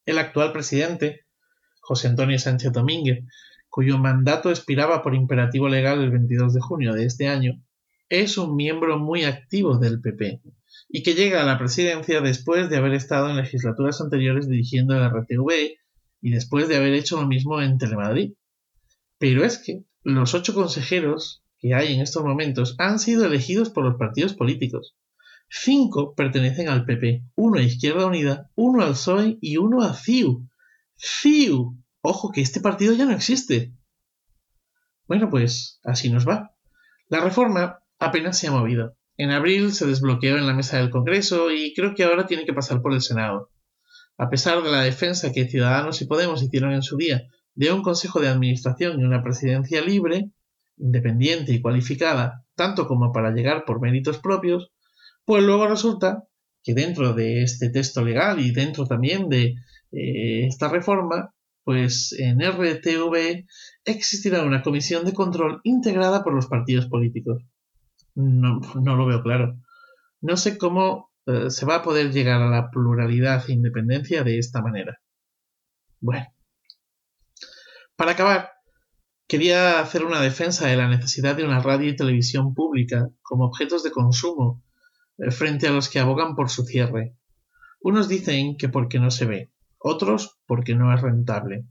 [0.06, 1.26] El actual presidente,
[1.82, 3.26] José Antonio Sánchez Domínguez,
[3.70, 7.62] cuyo mandato expiraba por imperativo legal el 22 de junio de este año,
[8.10, 10.42] es un miembro muy activo del PP
[10.90, 15.10] y que llega a la presidencia después de haber estado en legislaturas anteriores dirigiendo el
[15.10, 15.52] RTV
[16.22, 18.34] y después de haber hecho lo mismo en Telemadrid.
[19.18, 23.84] Pero es que los ocho consejeros que hay en estos momentos han sido elegidos por
[23.84, 24.96] los partidos políticos.
[25.58, 30.50] Cinco pertenecen al PP, uno a Izquierda Unida, uno al PSOE y uno a CIU.
[30.98, 31.82] CIU.
[32.02, 33.74] Ojo que este partido ya no existe.
[35.08, 36.52] Bueno, pues así nos va.
[37.08, 38.98] La reforma apenas se ha movido.
[39.16, 42.54] En abril se desbloqueó en la mesa del Congreso y creo que ahora tiene que
[42.54, 43.50] pasar por el Senado.
[44.18, 47.82] A pesar de la defensa que Ciudadanos y Podemos hicieron en su día de un
[47.82, 50.32] Consejo de Administración y una presidencia libre,
[50.76, 54.74] independiente y cualificada, tanto como para llegar por méritos propios,
[55.26, 56.24] pues luego resulta
[56.64, 59.56] que dentro de este texto legal y dentro también de
[59.92, 63.46] eh, esta reforma, pues en RTV
[63.84, 67.44] existirá una comisión de control integrada por los partidos políticos
[68.16, 69.60] no, lo veo claro.
[70.22, 74.40] No sé cómo eh, se va a poder llegar a la pluralidad e independencia de
[74.40, 75.00] esta manera.
[76.00, 76.26] Bueno.
[77.96, 78.52] Para acabar,
[79.28, 83.84] quería hacer una defensa de la necesidad de una radio y televisión pública como objetos
[83.84, 84.62] de consumo
[85.30, 87.16] frente a los que abogan por su cierre.
[87.82, 91.66] Unos dicen que porque no se ve, otros porque no es rentable.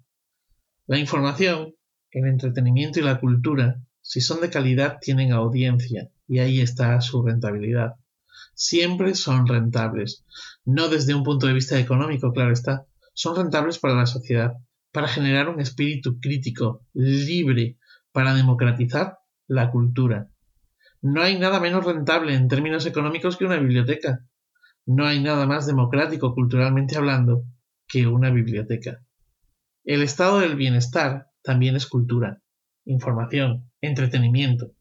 [0.87, 1.75] La información,
[2.11, 7.23] el entretenimiento y la cultura, si son de calidad, tienen audiencia, y ahí está su
[7.23, 7.95] rentabilidad.
[8.55, 10.25] Siempre son rentables.
[10.65, 14.55] No desde un punto de vista económico, claro está, son rentables para la sociedad,
[14.93, 17.79] para generar un espíritu crítico, libre,
[18.13, 19.19] para democratizar
[19.49, 20.29] la cultura.
[21.05, 24.27] No hay nada menos rentable en términos económicos que una biblioteca.
[24.87, 27.45] No hay nada más democrático culturalmente hablando
[27.87, 29.05] que una biblioteca.
[29.85, 32.41] El estado del bienestar también es cultura,
[32.87, 34.73] información, entretenimiento.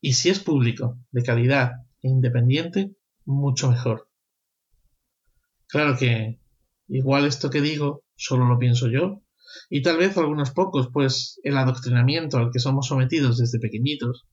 [0.00, 2.96] Y si es público, de calidad e independiente,
[3.26, 4.08] mucho mejor.
[5.68, 6.40] Claro que
[6.88, 9.20] igual esto que digo solo lo pienso yo,
[9.68, 14.26] y tal vez algunos pocos, pues el adoctrinamiento al que somos sometidos desde pequeñitos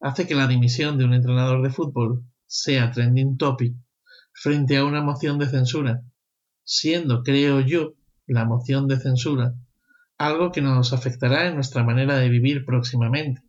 [0.00, 3.74] hace que la dimisión de un entrenador de fútbol sea trending topic
[4.32, 6.02] frente a una moción de censura,
[6.64, 7.94] siendo, creo yo,
[8.26, 9.54] la moción de censura
[10.18, 13.42] algo que nos afectará en nuestra manera de vivir próximamente,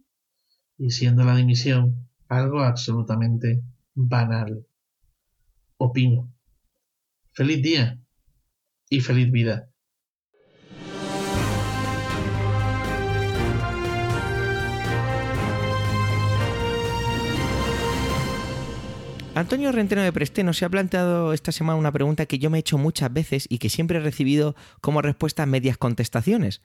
[0.77, 3.61] y siendo la dimisión algo absolutamente
[3.93, 4.65] banal.
[5.77, 6.33] Opino.
[7.33, 7.99] Feliz día
[8.89, 9.69] y feliz vida.
[19.35, 22.61] Antonio Renteno de Presteno se ha planteado esta semana una pregunta que yo me he
[22.61, 26.61] hecho muchas veces y que siempre he recibido como respuesta medias contestaciones.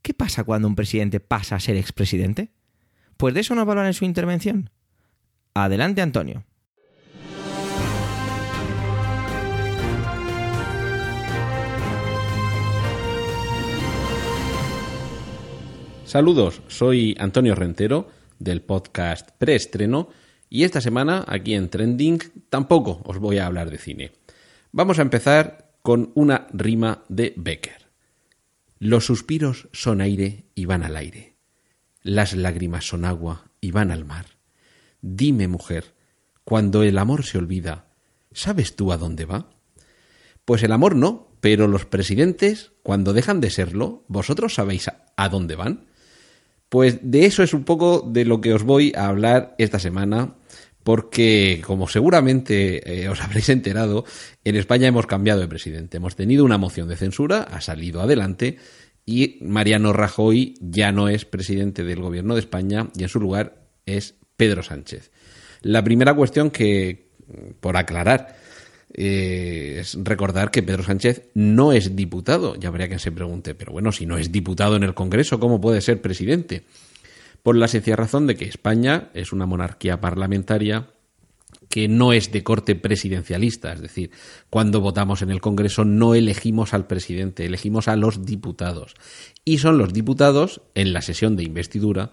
[0.00, 2.50] ¿Qué pasa cuando un presidente pasa a ser expresidente?
[3.18, 4.70] Pues de eso nos va a hablar en su intervención.
[5.52, 6.44] Adelante, Antonio.
[16.06, 18.08] Saludos, soy Antonio Rentero
[18.38, 20.08] del podcast Preestreno
[20.54, 24.12] y esta semana, aquí en Trending, tampoco os voy a hablar de cine.
[24.70, 27.88] Vamos a empezar con una rima de Becker.
[28.78, 31.34] Los suspiros son aire y van al aire.
[32.02, 34.26] Las lágrimas son agua y van al mar.
[35.00, 35.96] Dime, mujer,
[36.44, 37.88] cuando el amor se olvida,
[38.30, 39.50] ¿sabes tú a dónde va?
[40.44, 45.56] Pues el amor no, pero los presidentes, cuando dejan de serlo, ¿vosotros sabéis a dónde
[45.56, 45.86] van?
[46.68, 50.36] Pues de eso es un poco de lo que os voy a hablar esta semana
[50.84, 54.04] porque, como seguramente eh, os habréis enterado,
[54.44, 55.96] en España hemos cambiado de presidente.
[55.96, 58.58] Hemos tenido una moción de censura, ha salido adelante
[59.06, 63.66] y Mariano Rajoy ya no es presidente del gobierno de España y en su lugar
[63.86, 65.10] es Pedro Sánchez.
[65.62, 67.08] La primera cuestión que,
[67.60, 68.36] por aclarar,
[68.92, 72.54] eh, es recordar que Pedro Sánchez no es diputado.
[72.56, 75.60] Ya habría quien se pregunte, pero bueno, si no es diputado en el Congreso, ¿cómo
[75.60, 76.64] puede ser presidente?
[77.44, 80.88] Por la sencilla razón de que España es una monarquía parlamentaria
[81.68, 84.12] que no es de corte presidencialista, es decir,
[84.48, 88.94] cuando votamos en el Congreso no elegimos al presidente, elegimos a los diputados.
[89.44, 92.12] Y son los diputados, en la sesión de investidura,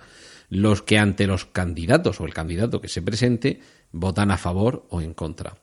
[0.49, 3.61] los que ante los candidatos o el candidato que se presente
[3.93, 5.55] votan a favor o en contra.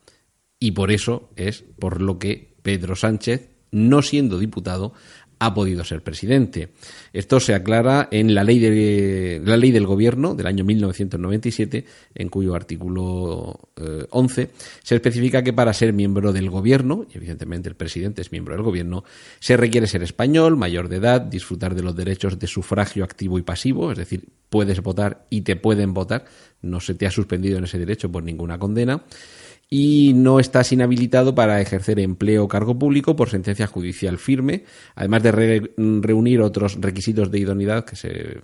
[0.59, 4.93] Y por eso es por lo que Pedro Sánchez, no siendo diputado,
[5.39, 6.69] ha podido ser presidente.
[7.13, 11.85] Esto se aclara en la ley, de, la ley del gobierno del año 1997,
[12.15, 13.69] en cuyo artículo
[14.09, 14.49] 11 eh,
[14.83, 18.63] se especifica que para ser miembro del gobierno, y evidentemente el presidente es miembro del
[18.63, 19.05] gobierno,
[19.39, 23.41] se requiere ser español, mayor de edad, disfrutar de los derechos de sufragio activo y
[23.41, 26.25] pasivo, es decir, puedes votar y te pueden votar,
[26.61, 29.03] no se te ha suspendido en ese derecho por ninguna condena
[29.71, 34.63] y no estás inhabilitado para ejercer empleo o cargo público por sentencia judicial firme,
[34.95, 38.41] además de reunir otros requisitos de idoneidad que se,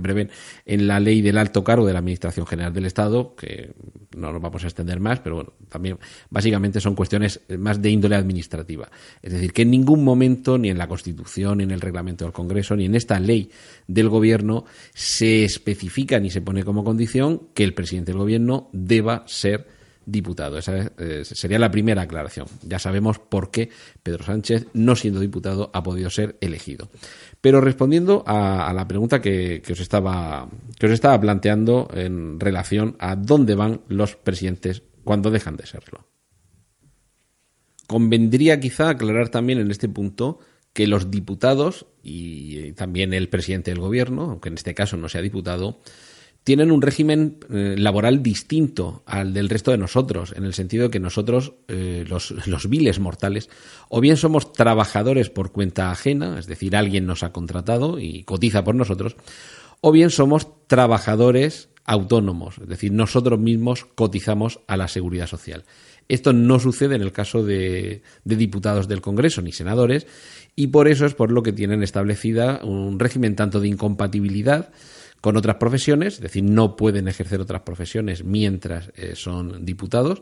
[0.00, 0.30] prevén
[0.66, 3.70] en la ley del alto cargo de la Administración General del Estado, que
[4.16, 5.98] no nos vamos a extender más, pero bueno, también
[6.28, 8.90] básicamente son cuestiones más de índole administrativa.
[9.22, 12.32] Es decir, que en ningún momento, ni en la Constitución, ni en el reglamento del
[12.32, 13.50] Congreso, ni en esta ley
[13.86, 19.22] del Gobierno, se especifica ni se pone como condición que el presidente del Gobierno deba
[19.26, 19.51] ser
[20.06, 20.58] diputado.
[20.58, 20.90] Esa
[21.22, 22.46] sería la primera aclaración.
[22.62, 23.70] Ya sabemos por qué
[24.02, 26.88] Pedro Sánchez, no siendo diputado, ha podido ser elegido.
[27.40, 30.48] Pero respondiendo a, la pregunta que, os estaba,
[30.78, 36.06] que os estaba planteando en relación a dónde van los presidentes cuando dejan de serlo.
[37.86, 40.38] Convendría quizá aclarar también en este punto
[40.72, 45.20] que los diputados y también el presidente del gobierno, aunque en este caso no sea
[45.20, 45.80] diputado,
[46.44, 50.90] tienen un régimen eh, laboral distinto al del resto de nosotros, en el sentido de
[50.90, 53.48] que nosotros, eh, los, los, viles mortales,
[53.88, 58.64] o bien somos trabajadores por cuenta ajena, es decir, alguien nos ha contratado y cotiza
[58.64, 59.16] por nosotros,
[59.80, 65.64] o bien somos trabajadores autónomos, es decir, nosotros mismos cotizamos a la seguridad social.
[66.08, 70.06] Esto no sucede en el caso de, de diputados del Congreso ni senadores,
[70.54, 74.70] y por eso es por lo que tienen establecida un régimen tanto de incompatibilidad,
[75.22, 80.20] con otras profesiones, es decir, no pueden ejercer otras profesiones mientras eh, son diputados.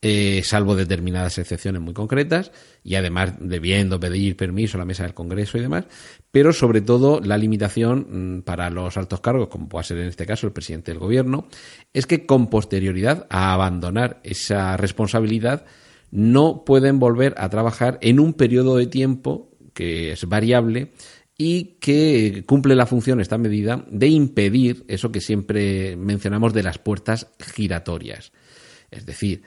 [0.00, 2.52] eh, salvo determinadas excepciones muy concretas,
[2.84, 5.86] y además debiendo pedir permiso a la mesa del Congreso y demás,
[6.30, 10.26] pero sobre todo la limitación mm, para los altos cargos, como puede ser en este
[10.26, 11.48] caso el presidente del Gobierno,
[11.92, 15.64] es que con posterioridad a abandonar esa responsabilidad
[16.10, 20.92] no pueden volver a trabajar en un periodo de tiempo que es variable
[21.38, 26.78] y que cumple la función esta medida de impedir eso que siempre mencionamos de las
[26.78, 28.32] puertas giratorias.
[28.90, 29.42] Es decir,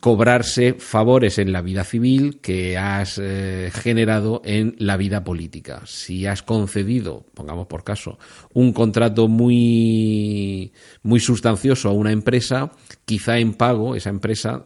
[0.00, 5.82] cobrarse favores en la vida civil que has eh, generado en la vida política.
[5.84, 8.18] Si has concedido, pongamos por caso,
[8.54, 12.72] un contrato muy, muy sustancioso a una empresa,
[13.04, 14.64] quizá en pago esa empresa,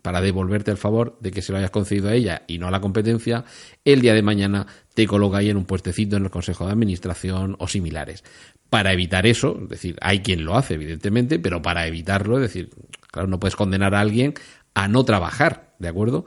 [0.00, 2.70] para devolverte el favor de que se lo hayas concedido a ella y no a
[2.70, 3.44] la competencia,
[3.84, 7.54] el día de mañana te coloca ahí en un puestecito en el Consejo de Administración
[7.58, 8.24] o similares.
[8.70, 12.70] Para evitar eso, es decir, hay quien lo hace, evidentemente, pero para evitarlo, es decir,
[13.10, 14.34] Claro, no puedes condenar a alguien
[14.74, 16.24] a no trabajar, ¿de acuerdo?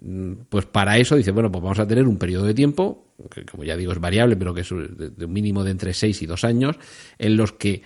[0.00, 3.44] Mm, pues para eso dice, bueno, pues vamos a tener un periodo de tiempo, que
[3.44, 6.26] como ya digo es variable, pero que es de un mínimo de entre seis y
[6.26, 6.76] dos años,
[7.18, 7.82] en los que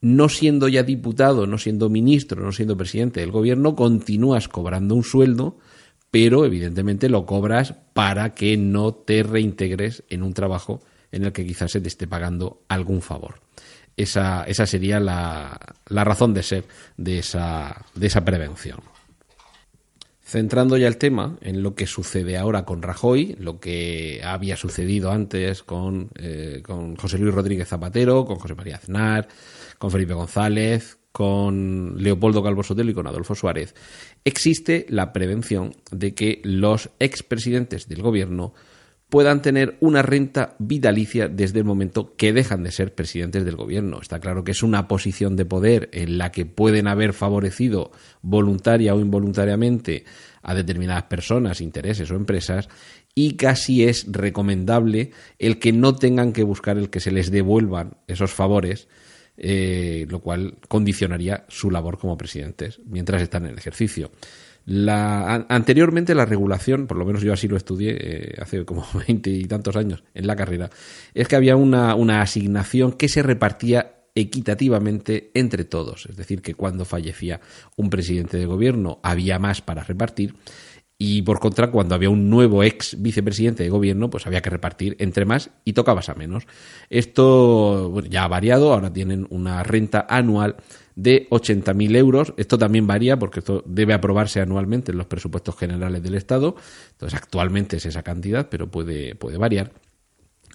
[0.00, 5.04] no siendo ya diputado, no siendo ministro, no siendo presidente del gobierno, continúas cobrando un
[5.04, 5.58] sueldo,
[6.10, 10.80] pero evidentemente lo cobras para que no te reintegres en un trabajo
[11.12, 13.40] en el que quizás se te esté pagando algún favor.
[13.96, 16.64] Esa, esa sería la, la, razón de ser
[16.96, 18.80] de esa, de esa prevención.
[20.22, 25.10] Centrando ya el tema en lo que sucede ahora con Rajoy, lo que había sucedido
[25.10, 29.26] antes con, eh, con José Luis Rodríguez Zapatero, con José María Aznar,
[29.78, 33.74] con Felipe González, con Leopoldo Calvo Sotelo y con Adolfo Suárez,
[34.24, 38.54] existe la prevención de que los expresidentes del gobierno
[39.10, 44.00] puedan tener una renta vitalicia desde el momento que dejan de ser presidentes del gobierno.
[44.00, 47.90] Está claro que es una posición de poder en la que pueden haber favorecido
[48.22, 50.04] voluntaria o involuntariamente
[50.42, 52.68] a determinadas personas, intereses o empresas
[53.14, 57.96] y casi es recomendable el que no tengan que buscar el que se les devuelvan
[58.06, 58.88] esos favores,
[59.36, 64.12] eh, lo cual condicionaría su labor como presidentes mientras están en el ejercicio.
[64.66, 69.30] La, anteriormente la regulación, por lo menos yo así lo estudié eh, hace como veinte
[69.30, 70.70] y tantos años en la carrera,
[71.14, 76.06] es que había una, una asignación que se repartía equitativamente entre todos.
[76.06, 77.40] Es decir, que cuando fallecía
[77.76, 80.34] un presidente de gobierno había más para repartir
[81.02, 84.96] y por contra, cuando había un nuevo ex vicepresidente de gobierno, pues había que repartir
[84.98, 86.46] entre más y tocabas a menos.
[86.90, 90.56] Esto ya ha variado, ahora tienen una renta anual
[90.96, 92.34] de 80.000 euros.
[92.36, 96.54] Esto también varía porque esto debe aprobarse anualmente en los presupuestos generales del Estado.
[96.90, 99.72] Entonces, actualmente es esa cantidad, pero puede, puede variar.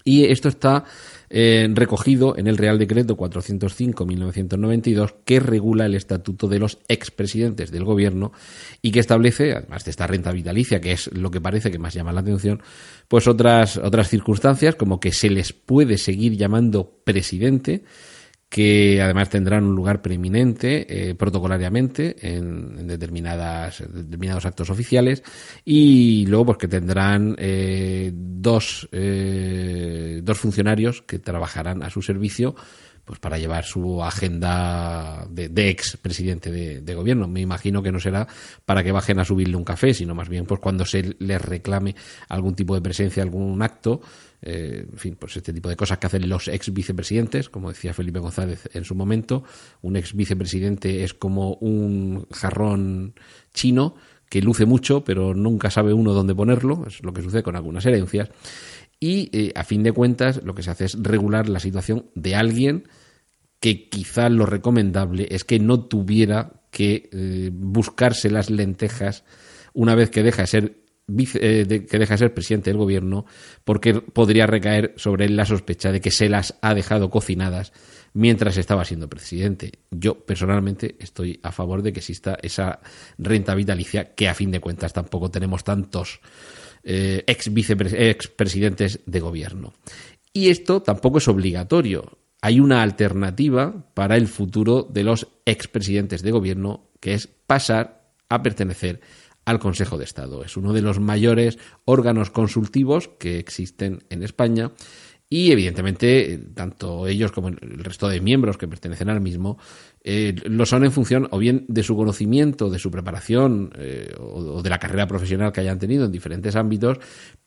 [0.07, 0.85] Y esto está
[1.31, 7.83] eh, recogido en el Real Decreto 405-1992 que regula el estatuto de los expresidentes del
[7.83, 8.31] gobierno
[8.83, 11.95] y que establece, además de esta renta vitalicia, que es lo que parece que más
[11.95, 12.61] llama la atención,
[13.07, 17.83] pues otras, otras circunstancias como que se les puede seguir llamando presidente
[18.49, 25.23] que además tendrán un lugar preeminente eh, protocolariamente en, determinadas, determinados actos oficiales
[25.63, 32.55] y luego pues que tendrán eh, dos, eh, dos funcionarios que trabajarán a su servicio
[33.03, 37.27] pues para llevar su agenda de, ex presidente de, de, gobierno.
[37.27, 38.27] Me imagino que no será
[38.65, 41.95] para que bajen a subirle un café, sino más bien pues cuando se les reclame
[42.29, 44.01] algún tipo de presencia, algún acto,
[44.45, 47.93] eh, en fin, pues este tipo de cosas que hacen los ex vicepresidentes, como decía
[47.93, 49.43] Felipe González en su momento.
[49.81, 53.15] Un ex vicepresidente es como un jarrón
[53.53, 53.95] chino
[54.29, 57.85] que luce mucho, pero nunca sabe uno dónde ponerlo, es lo que sucede con algunas
[57.85, 58.29] herencias.
[58.99, 62.35] Y eh, a fin de cuentas, lo que se hace es regular la situación de
[62.35, 62.87] alguien
[63.59, 69.23] que quizá lo recomendable es que no tuviera que eh, buscarse las lentejas
[69.73, 73.25] una vez que deja de ser eh, que deja de ser presidente del gobierno
[73.63, 77.73] porque podría recaer sobre él la sospecha de que se las ha dejado cocinadas
[78.13, 79.73] mientras estaba siendo presidente.
[79.91, 82.79] Yo personalmente estoy a favor de que exista esa
[83.19, 86.21] renta vitalicia que a fin de cuentas tampoco tenemos tantos
[86.83, 87.51] eh, ex,
[87.93, 89.73] ex de gobierno.
[90.33, 92.17] Y esto tampoco es obligatorio.
[92.41, 98.41] Hay una alternativa para el futuro de los expresidentes de gobierno, que es pasar a
[98.41, 99.01] pertenecer
[99.45, 100.43] al Consejo de Estado.
[100.43, 104.71] Es uno de los mayores órganos consultivos que existen en España
[105.29, 109.57] y evidentemente tanto ellos como el resto de miembros que pertenecen al mismo
[110.03, 114.61] eh, lo son en función o bien de su conocimiento, de su preparación eh, o,
[114.61, 116.99] de la carrera profesional que hayan tenido en diferentes ámbitos,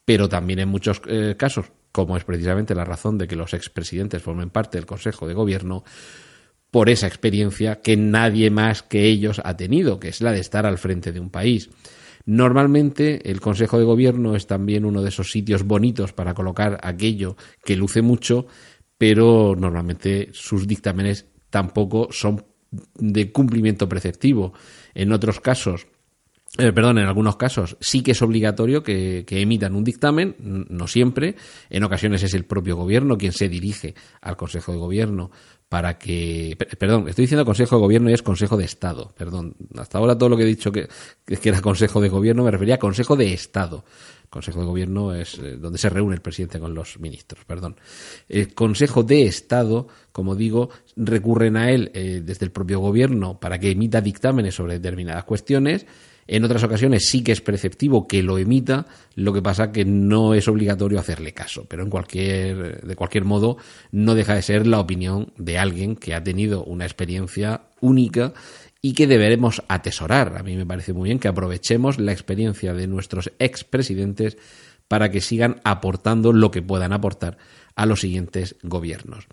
[0.04, 4.22] pero también en muchos eh, casos, como es precisamente la razón de que los expresidentes
[4.22, 5.84] formen parte del Consejo de Gobierno,
[6.70, 10.66] por esa experiencia que nadie más que ellos ha tenido, que es la de estar
[10.66, 11.70] al frente de un país.
[12.26, 17.36] Normalmente el Consejo de Gobierno es también uno de esos sitios bonitos para colocar aquello
[17.64, 18.46] que luce mucho,
[18.98, 22.44] pero normalmente sus dictámenes tampoco son
[22.96, 24.52] de cumplimiento preceptivo.
[24.94, 25.86] En otros casos,
[26.58, 31.36] eh, perdón, en algunos casos sí que es obligatorio que, emitan un dictamen, no siempre.
[31.70, 35.30] En ocasiones es el propio gobierno quien se dirige al Consejo de Gobierno
[35.68, 36.56] para que.
[36.78, 39.12] Perdón, estoy diciendo Consejo de Gobierno y es Consejo de Estado.
[39.16, 40.88] Perdón, hasta ahora todo lo que he dicho que,
[41.24, 43.84] que era Consejo de Gobierno me refería a Consejo de Estado.
[44.30, 47.76] Consejo de Gobierno es eh, donde se reúne el presidente con los ministros, perdón.
[48.28, 53.58] El Consejo de Estado, como digo, recurren a él eh, desde el propio Gobierno para
[53.58, 55.86] que emita dictámenes sobre determinadas cuestiones.
[56.30, 60.34] En otras ocasiones sí que es preceptivo que lo emita, lo que pasa que no
[60.34, 63.56] es obligatorio hacerle caso, pero en cualquier, de cualquier modo
[63.92, 68.34] no deja de ser la opinión de alguien que ha tenido una experiencia única
[68.82, 70.36] y que deberemos atesorar.
[70.36, 74.36] A mí me parece muy bien que aprovechemos la experiencia de nuestros expresidentes
[74.86, 77.38] para que sigan aportando lo que puedan aportar
[77.74, 79.26] a los siguientes gobiernos.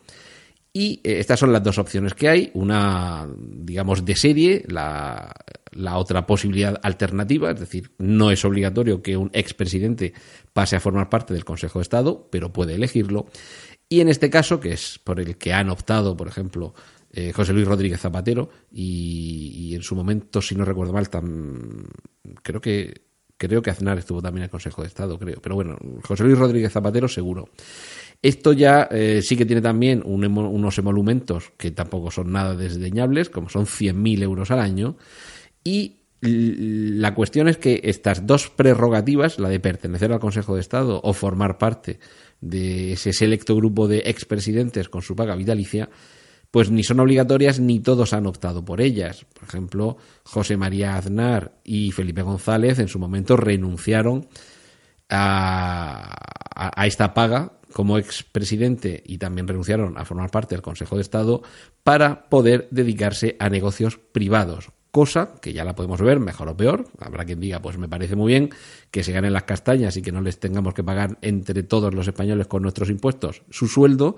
[0.77, 5.33] Y eh, estas son las dos opciones que hay, una, digamos, de serie, la,
[5.71, 10.11] la, otra posibilidad alternativa, es decir, no es obligatorio que un expresidente
[10.51, 13.27] pase a formar parte del Consejo de Estado, pero puede elegirlo.
[13.87, 16.73] Y en este caso, que es por el que han optado, por ejemplo,
[17.09, 21.85] eh, José Luis Rodríguez Zapatero y, y, en su momento, si no recuerdo mal, tam,
[22.43, 23.05] creo que
[23.37, 25.39] creo que Aznar estuvo también en el Consejo de Estado, creo.
[25.41, 27.49] Pero bueno, José Luis Rodríguez Zapatero seguro.
[28.25, 33.29] Esto ya eh, sí que tiene también un, unos emolumentos que tampoco son nada desdeñables,
[33.29, 34.97] como son 100.000 euros al año.
[35.63, 40.99] Y la cuestión es que estas dos prerrogativas, la de pertenecer al Consejo de Estado
[41.03, 41.99] o formar parte
[42.41, 45.87] de ese selecto grupo de expresidentes con su paga vitalicia,
[46.49, 49.27] pues ni son obligatorias ni todos han optado por ellas.
[49.35, 54.27] Por ejemplo, José María Aznar y Felipe González en su momento renunciaron
[55.09, 56.15] a,
[56.55, 61.41] a esta paga como expresidente y también renunciaron a formar parte del Consejo de Estado
[61.83, 66.87] para poder dedicarse a negocios privados, cosa que ya la podemos ver, mejor o peor.
[67.01, 68.51] Habrá quien diga, pues me parece muy bien
[68.91, 72.07] que se ganen las castañas y que no les tengamos que pagar entre todos los
[72.07, 74.15] españoles con nuestros impuestos su sueldo,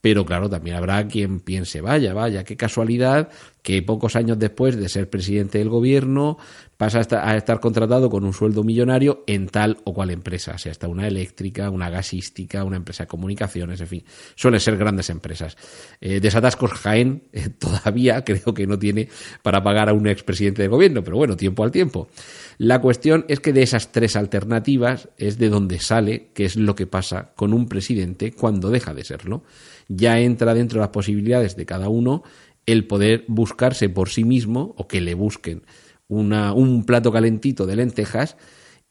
[0.00, 3.28] pero claro, también habrá quien piense, vaya, vaya, qué casualidad
[3.62, 6.38] que pocos años después de ser presidente del gobierno
[6.78, 10.88] pasa a estar contratado con un sueldo millonario en tal o cual empresa, sea hasta
[10.88, 15.58] una eléctrica, una gasística, una empresa de comunicaciones, en fin, suelen ser grandes empresas.
[16.00, 19.10] Eh, Desatascos Jaén eh, todavía creo que no tiene
[19.42, 22.08] para pagar a un expresidente de gobierno, pero bueno, tiempo al tiempo.
[22.56, 26.74] La cuestión es que de esas tres alternativas es de donde sale qué es lo
[26.74, 29.42] que pasa con un presidente cuando deja de serlo
[29.90, 32.22] ya entra dentro de las posibilidades de cada uno
[32.64, 35.62] el poder buscarse por sí mismo o que le busquen
[36.06, 38.36] una, un plato calentito de lentejas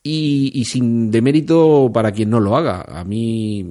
[0.03, 2.81] y, y, sin demérito para quien no lo haga.
[2.87, 3.65] A mí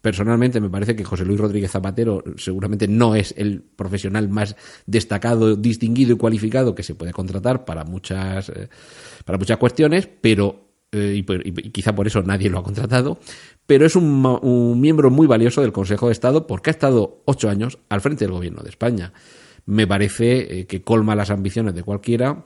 [0.00, 4.56] personalmente me parece que José Luis Rodríguez Zapatero seguramente no es el profesional más
[4.86, 8.68] destacado, distinguido y cualificado que se puede contratar para muchas, eh,
[9.24, 13.18] para muchas cuestiones, pero eh, y, y, quizá por eso nadie lo ha contratado,
[13.66, 17.48] pero es un, un, miembro muy valioso del Consejo de Estado porque ha estado ocho
[17.48, 19.14] años al frente del gobierno de España.
[19.64, 22.44] Me parece eh, que colma las ambiciones de cualquiera,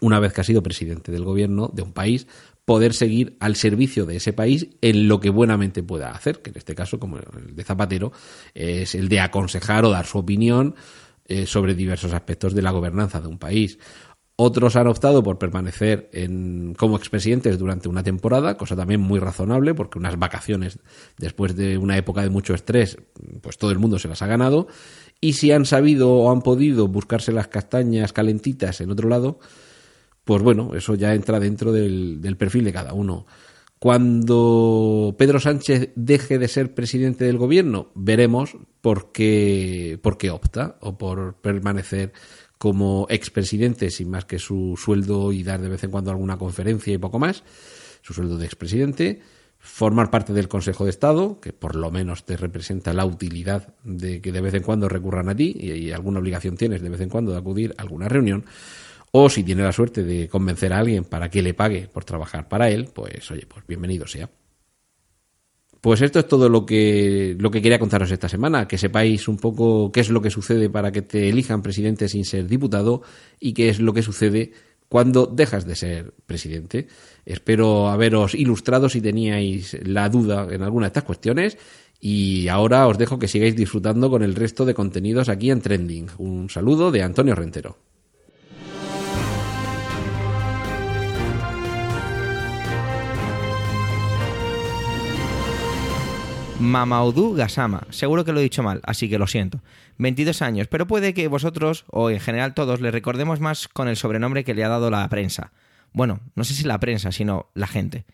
[0.00, 2.26] una vez que ha sido presidente del gobierno de un país,
[2.64, 6.56] poder seguir al servicio de ese país en lo que buenamente pueda hacer, que en
[6.56, 8.10] este caso, como el de Zapatero,
[8.52, 10.74] es el de aconsejar o dar su opinión
[11.28, 13.78] eh, sobre diversos aspectos de la gobernanza de un país.
[14.38, 19.72] Otros han optado por permanecer en, como expresidentes durante una temporada, cosa también muy razonable,
[19.72, 20.78] porque unas vacaciones
[21.16, 22.98] después de una época de mucho estrés,
[23.40, 24.68] pues todo el mundo se las ha ganado.
[25.22, 29.38] Y si han sabido o han podido buscarse las castañas calentitas en otro lado,
[30.24, 33.24] pues bueno, eso ya entra dentro del, del perfil de cada uno.
[33.78, 40.76] Cuando Pedro Sánchez deje de ser presidente del gobierno, veremos por qué, por qué opta
[40.80, 42.12] o por permanecer
[42.58, 46.92] como expresidente sin más que su sueldo y dar de vez en cuando alguna conferencia
[46.92, 47.44] y poco más,
[48.02, 49.20] su sueldo de expresidente,
[49.58, 54.20] formar parte del Consejo de Estado, que por lo menos te representa la utilidad de
[54.20, 57.00] que de vez en cuando recurran a ti y, y alguna obligación tienes de vez
[57.00, 58.44] en cuando de acudir a alguna reunión,
[59.10, 62.48] o si tiene la suerte de convencer a alguien para que le pague por trabajar
[62.48, 64.28] para él, pues oye, pues bienvenido sea.
[65.86, 69.36] Pues esto es todo lo que, lo que quería contaros esta semana, que sepáis un
[69.36, 73.02] poco qué es lo que sucede para que te elijan presidente sin ser diputado
[73.38, 74.50] y qué es lo que sucede
[74.88, 76.88] cuando dejas de ser presidente.
[77.24, 81.56] Espero haberos ilustrado si teníais la duda en alguna de estas cuestiones
[82.00, 86.08] y ahora os dejo que sigáis disfrutando con el resto de contenidos aquí en Trending.
[86.18, 87.85] Un saludo de Antonio Rentero.
[96.58, 97.86] Mamadou Gassama.
[97.90, 99.60] Seguro que lo he dicho mal, así que lo siento.
[99.98, 103.96] 22 años, pero puede que vosotros, o en general todos, le recordemos más con el
[103.96, 105.52] sobrenombre que le ha dado la prensa.
[105.92, 108.06] Bueno, no sé si la prensa, sino la gente.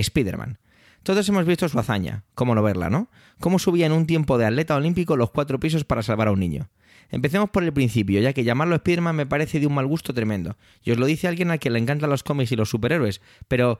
[0.00, 0.58] Spiderman.
[1.02, 3.08] Todos hemos visto su hazaña, cómo no verla, ¿no?
[3.40, 6.40] Cómo subía en un tiempo de atleta olímpico los cuatro pisos para salvar a un
[6.40, 6.68] niño.
[7.10, 10.56] Empecemos por el principio, ya que llamarlo Spiderman me parece de un mal gusto tremendo.
[10.82, 13.78] Y os lo dice alguien a quien le encantan los cómics y los superhéroes, pero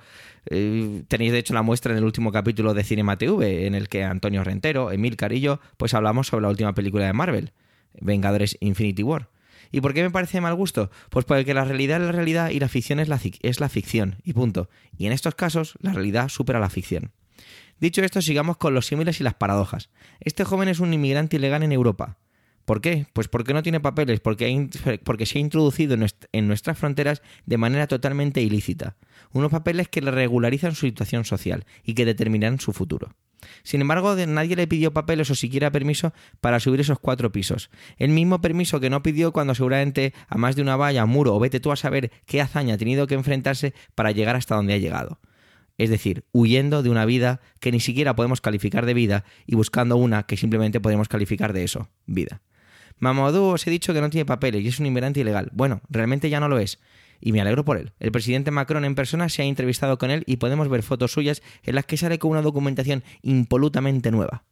[0.51, 3.89] eh, tenéis de hecho la muestra en el último capítulo de Cinema TV, en el
[3.89, 7.53] que Antonio Rentero, Emil Carillo, pues hablamos sobre la última película de Marvel,
[8.01, 9.29] Vengadores Infinity War.
[9.71, 10.91] ¿Y por qué me parece de mal gusto?
[11.09, 14.17] Pues porque la realidad es la realidad y la ficción es la, es la ficción,
[14.23, 14.69] y punto.
[14.99, 17.13] Y en estos casos, la realidad supera la ficción.
[17.81, 19.91] Dicho esto, sigamos con los símiles y las paradojas.
[20.21, 22.19] Este joven es un inmigrante ilegal en Europa.
[22.73, 23.05] ¿Por qué?
[23.13, 24.47] Pues porque no tiene papeles, porque,
[25.27, 25.95] se ha introducido
[26.33, 28.97] en nuestras fronteras de manera totalmente ilícita.
[29.31, 33.15] Unos papeles que le regularizan su situación social y que determinarán su futuro.
[33.63, 37.69] Sin embargo, nadie le pidió papeles o siquiera permiso para subir esos cuatro pisos.
[37.99, 41.41] El mismo permiso que no pidió cuando seguramente a más de una valla, muro o
[41.41, 44.79] vete tú a saber qué hazaña ha tenido que enfrentarse para llegar hasta donde ha
[44.79, 45.21] llegado.
[45.77, 49.99] Es decir, huyendo de una vida que ni siquiera podemos calificar de vida y buscando
[49.99, 52.41] una que simplemente podemos calificar de eso, vida.
[53.03, 55.51] Mamadou os he dicho que no tiene papeles y es un inmigrante ilegal.
[55.53, 56.79] Bueno, realmente ya no lo es.
[57.21, 57.91] Y me alegro por él.
[57.99, 61.43] El presidente Macron en persona se ha entrevistado con él y podemos ver fotos suyas
[61.65, 64.45] en las que sale con una documentación impolutamente nueva.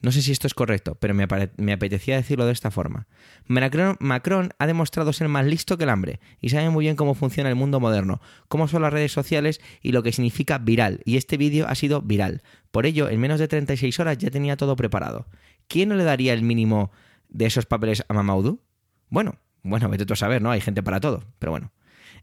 [0.00, 1.24] No sé si esto es correcto, pero me,
[1.72, 3.08] apetecía decirlo de esta forma.
[3.46, 7.14] Macron, Macron, ha demostrado ser más listo que el hambre y sabe muy bien cómo
[7.14, 11.00] funciona el mundo moderno, cómo son las redes sociales y lo que significa viral.
[11.04, 12.42] Y este vídeo ha sido viral.
[12.70, 15.26] Por ello, en menos de 36 horas ya tenía todo preparado.
[15.66, 16.92] ¿Quién no le daría el mínimo
[17.36, 18.62] de esos papeles a Mamaudou?
[19.08, 20.50] Bueno, bueno, vete tú a saber, ¿no?
[20.50, 21.72] Hay gente para todo, pero bueno.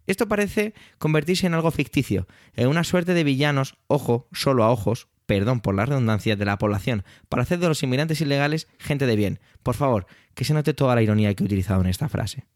[0.07, 5.07] Esto parece convertirse en algo ficticio, en una suerte de villanos, ojo, solo a ojos,
[5.25, 9.15] perdón por la redundancia, de la población, para hacer de los inmigrantes ilegales gente de
[9.15, 9.39] bien.
[9.61, 12.47] Por favor, que se note toda la ironía que he utilizado en esta frase.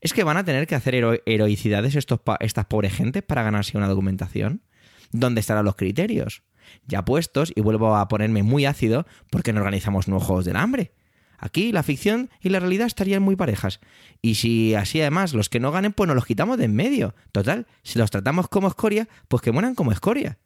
[0.00, 0.94] ¿Es que van a tener que hacer
[1.26, 4.62] heroicidades estos estas pobres gentes para ganarse una documentación?
[5.12, 6.42] ¿Dónde estarán los criterios?
[6.86, 10.92] Ya puestos, y vuelvo a ponerme muy ácido, porque no organizamos nuevos Juegos del Hambre?
[11.40, 13.80] Aquí la ficción y la realidad estarían muy parejas.
[14.20, 17.14] Y si así además los que no ganen, pues nos los quitamos de en medio.
[17.32, 20.38] Total, si los tratamos como escoria, pues que mueran como escoria.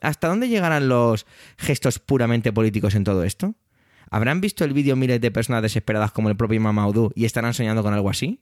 [0.00, 3.54] ¿Hasta dónde llegarán los gestos puramente políticos en todo esto?
[4.10, 7.82] ¿Habrán visto el vídeo miles de personas desesperadas como el propio Mamaudú y estarán soñando
[7.82, 8.40] con algo así?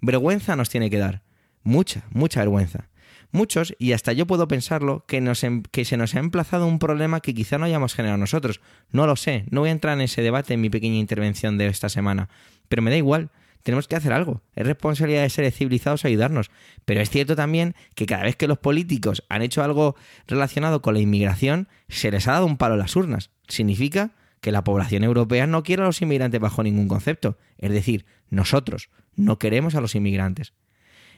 [0.00, 1.22] Vergüenza nos tiene que dar.
[1.62, 2.88] Mucha, mucha vergüenza.
[3.32, 6.78] Muchos, y hasta yo puedo pensarlo, que, nos, em, que se nos ha emplazado un
[6.78, 8.60] problema que quizá no hayamos generado nosotros.
[8.90, 11.66] No lo sé, no voy a entrar en ese debate en mi pequeña intervención de
[11.66, 12.28] esta semana.
[12.68, 13.30] Pero me da igual,
[13.62, 14.42] tenemos que hacer algo.
[14.54, 16.50] Es responsabilidad de seres civilizados ayudarnos.
[16.84, 20.94] Pero es cierto también que cada vez que los políticos han hecho algo relacionado con
[20.94, 23.30] la inmigración, se les ha dado un palo a las urnas.
[23.48, 24.10] Significa
[24.42, 27.38] que la población europea no quiere a los inmigrantes bajo ningún concepto.
[27.58, 30.52] Es decir, nosotros no queremos a los inmigrantes.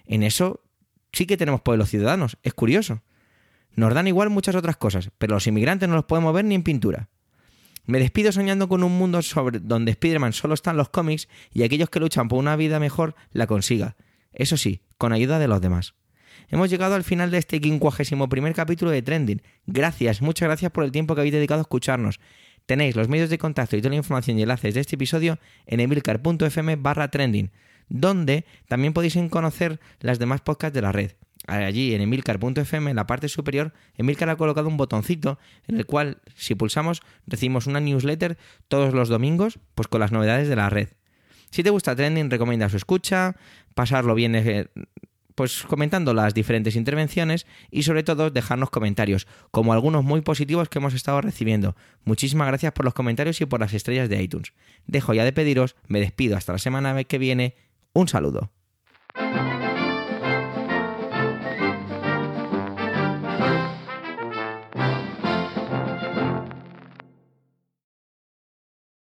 [0.06, 0.63] En eso
[1.14, 2.38] sí que tenemos pueblos ciudadanos.
[2.42, 3.02] Es curioso.
[3.76, 6.62] Nos dan igual muchas otras cosas, pero los inmigrantes no los podemos ver ni en
[6.62, 7.08] pintura.
[7.86, 11.90] Me despido soñando con un mundo sobre donde Spider-Man solo están los cómics y aquellos
[11.90, 13.96] que luchan por una vida mejor la consiga.
[14.32, 15.94] Eso sí, con ayuda de los demás.
[16.48, 19.42] Hemos llegado al final de este quincuagésimo primer capítulo de Trending.
[19.66, 22.20] Gracias, muchas gracias por el tiempo que habéis dedicado a escucharnos.
[22.66, 25.80] Tenéis los medios de contacto y toda la información y enlaces de este episodio en
[25.80, 27.50] emilcar.fm barra trending
[27.88, 31.12] donde también podéis conocer las demás podcasts de la red.
[31.46, 36.18] Allí en emilcar.fm, en la parte superior, Emilcar ha colocado un botoncito en el cual,
[36.34, 40.88] si pulsamos, recibimos una newsletter todos los domingos, pues con las novedades de la red.
[41.50, 43.36] Si te gusta Trending, recomienda su escucha,
[43.74, 44.68] pasarlo bien eh,
[45.34, 50.78] pues comentando las diferentes intervenciones y sobre todo dejarnos comentarios, como algunos muy positivos que
[50.78, 51.76] hemos estado recibiendo.
[52.04, 54.52] Muchísimas gracias por los comentarios y por las estrellas de iTunes.
[54.86, 57.54] Dejo ya de pediros, me despido hasta la semana que viene
[57.94, 58.50] un saludo.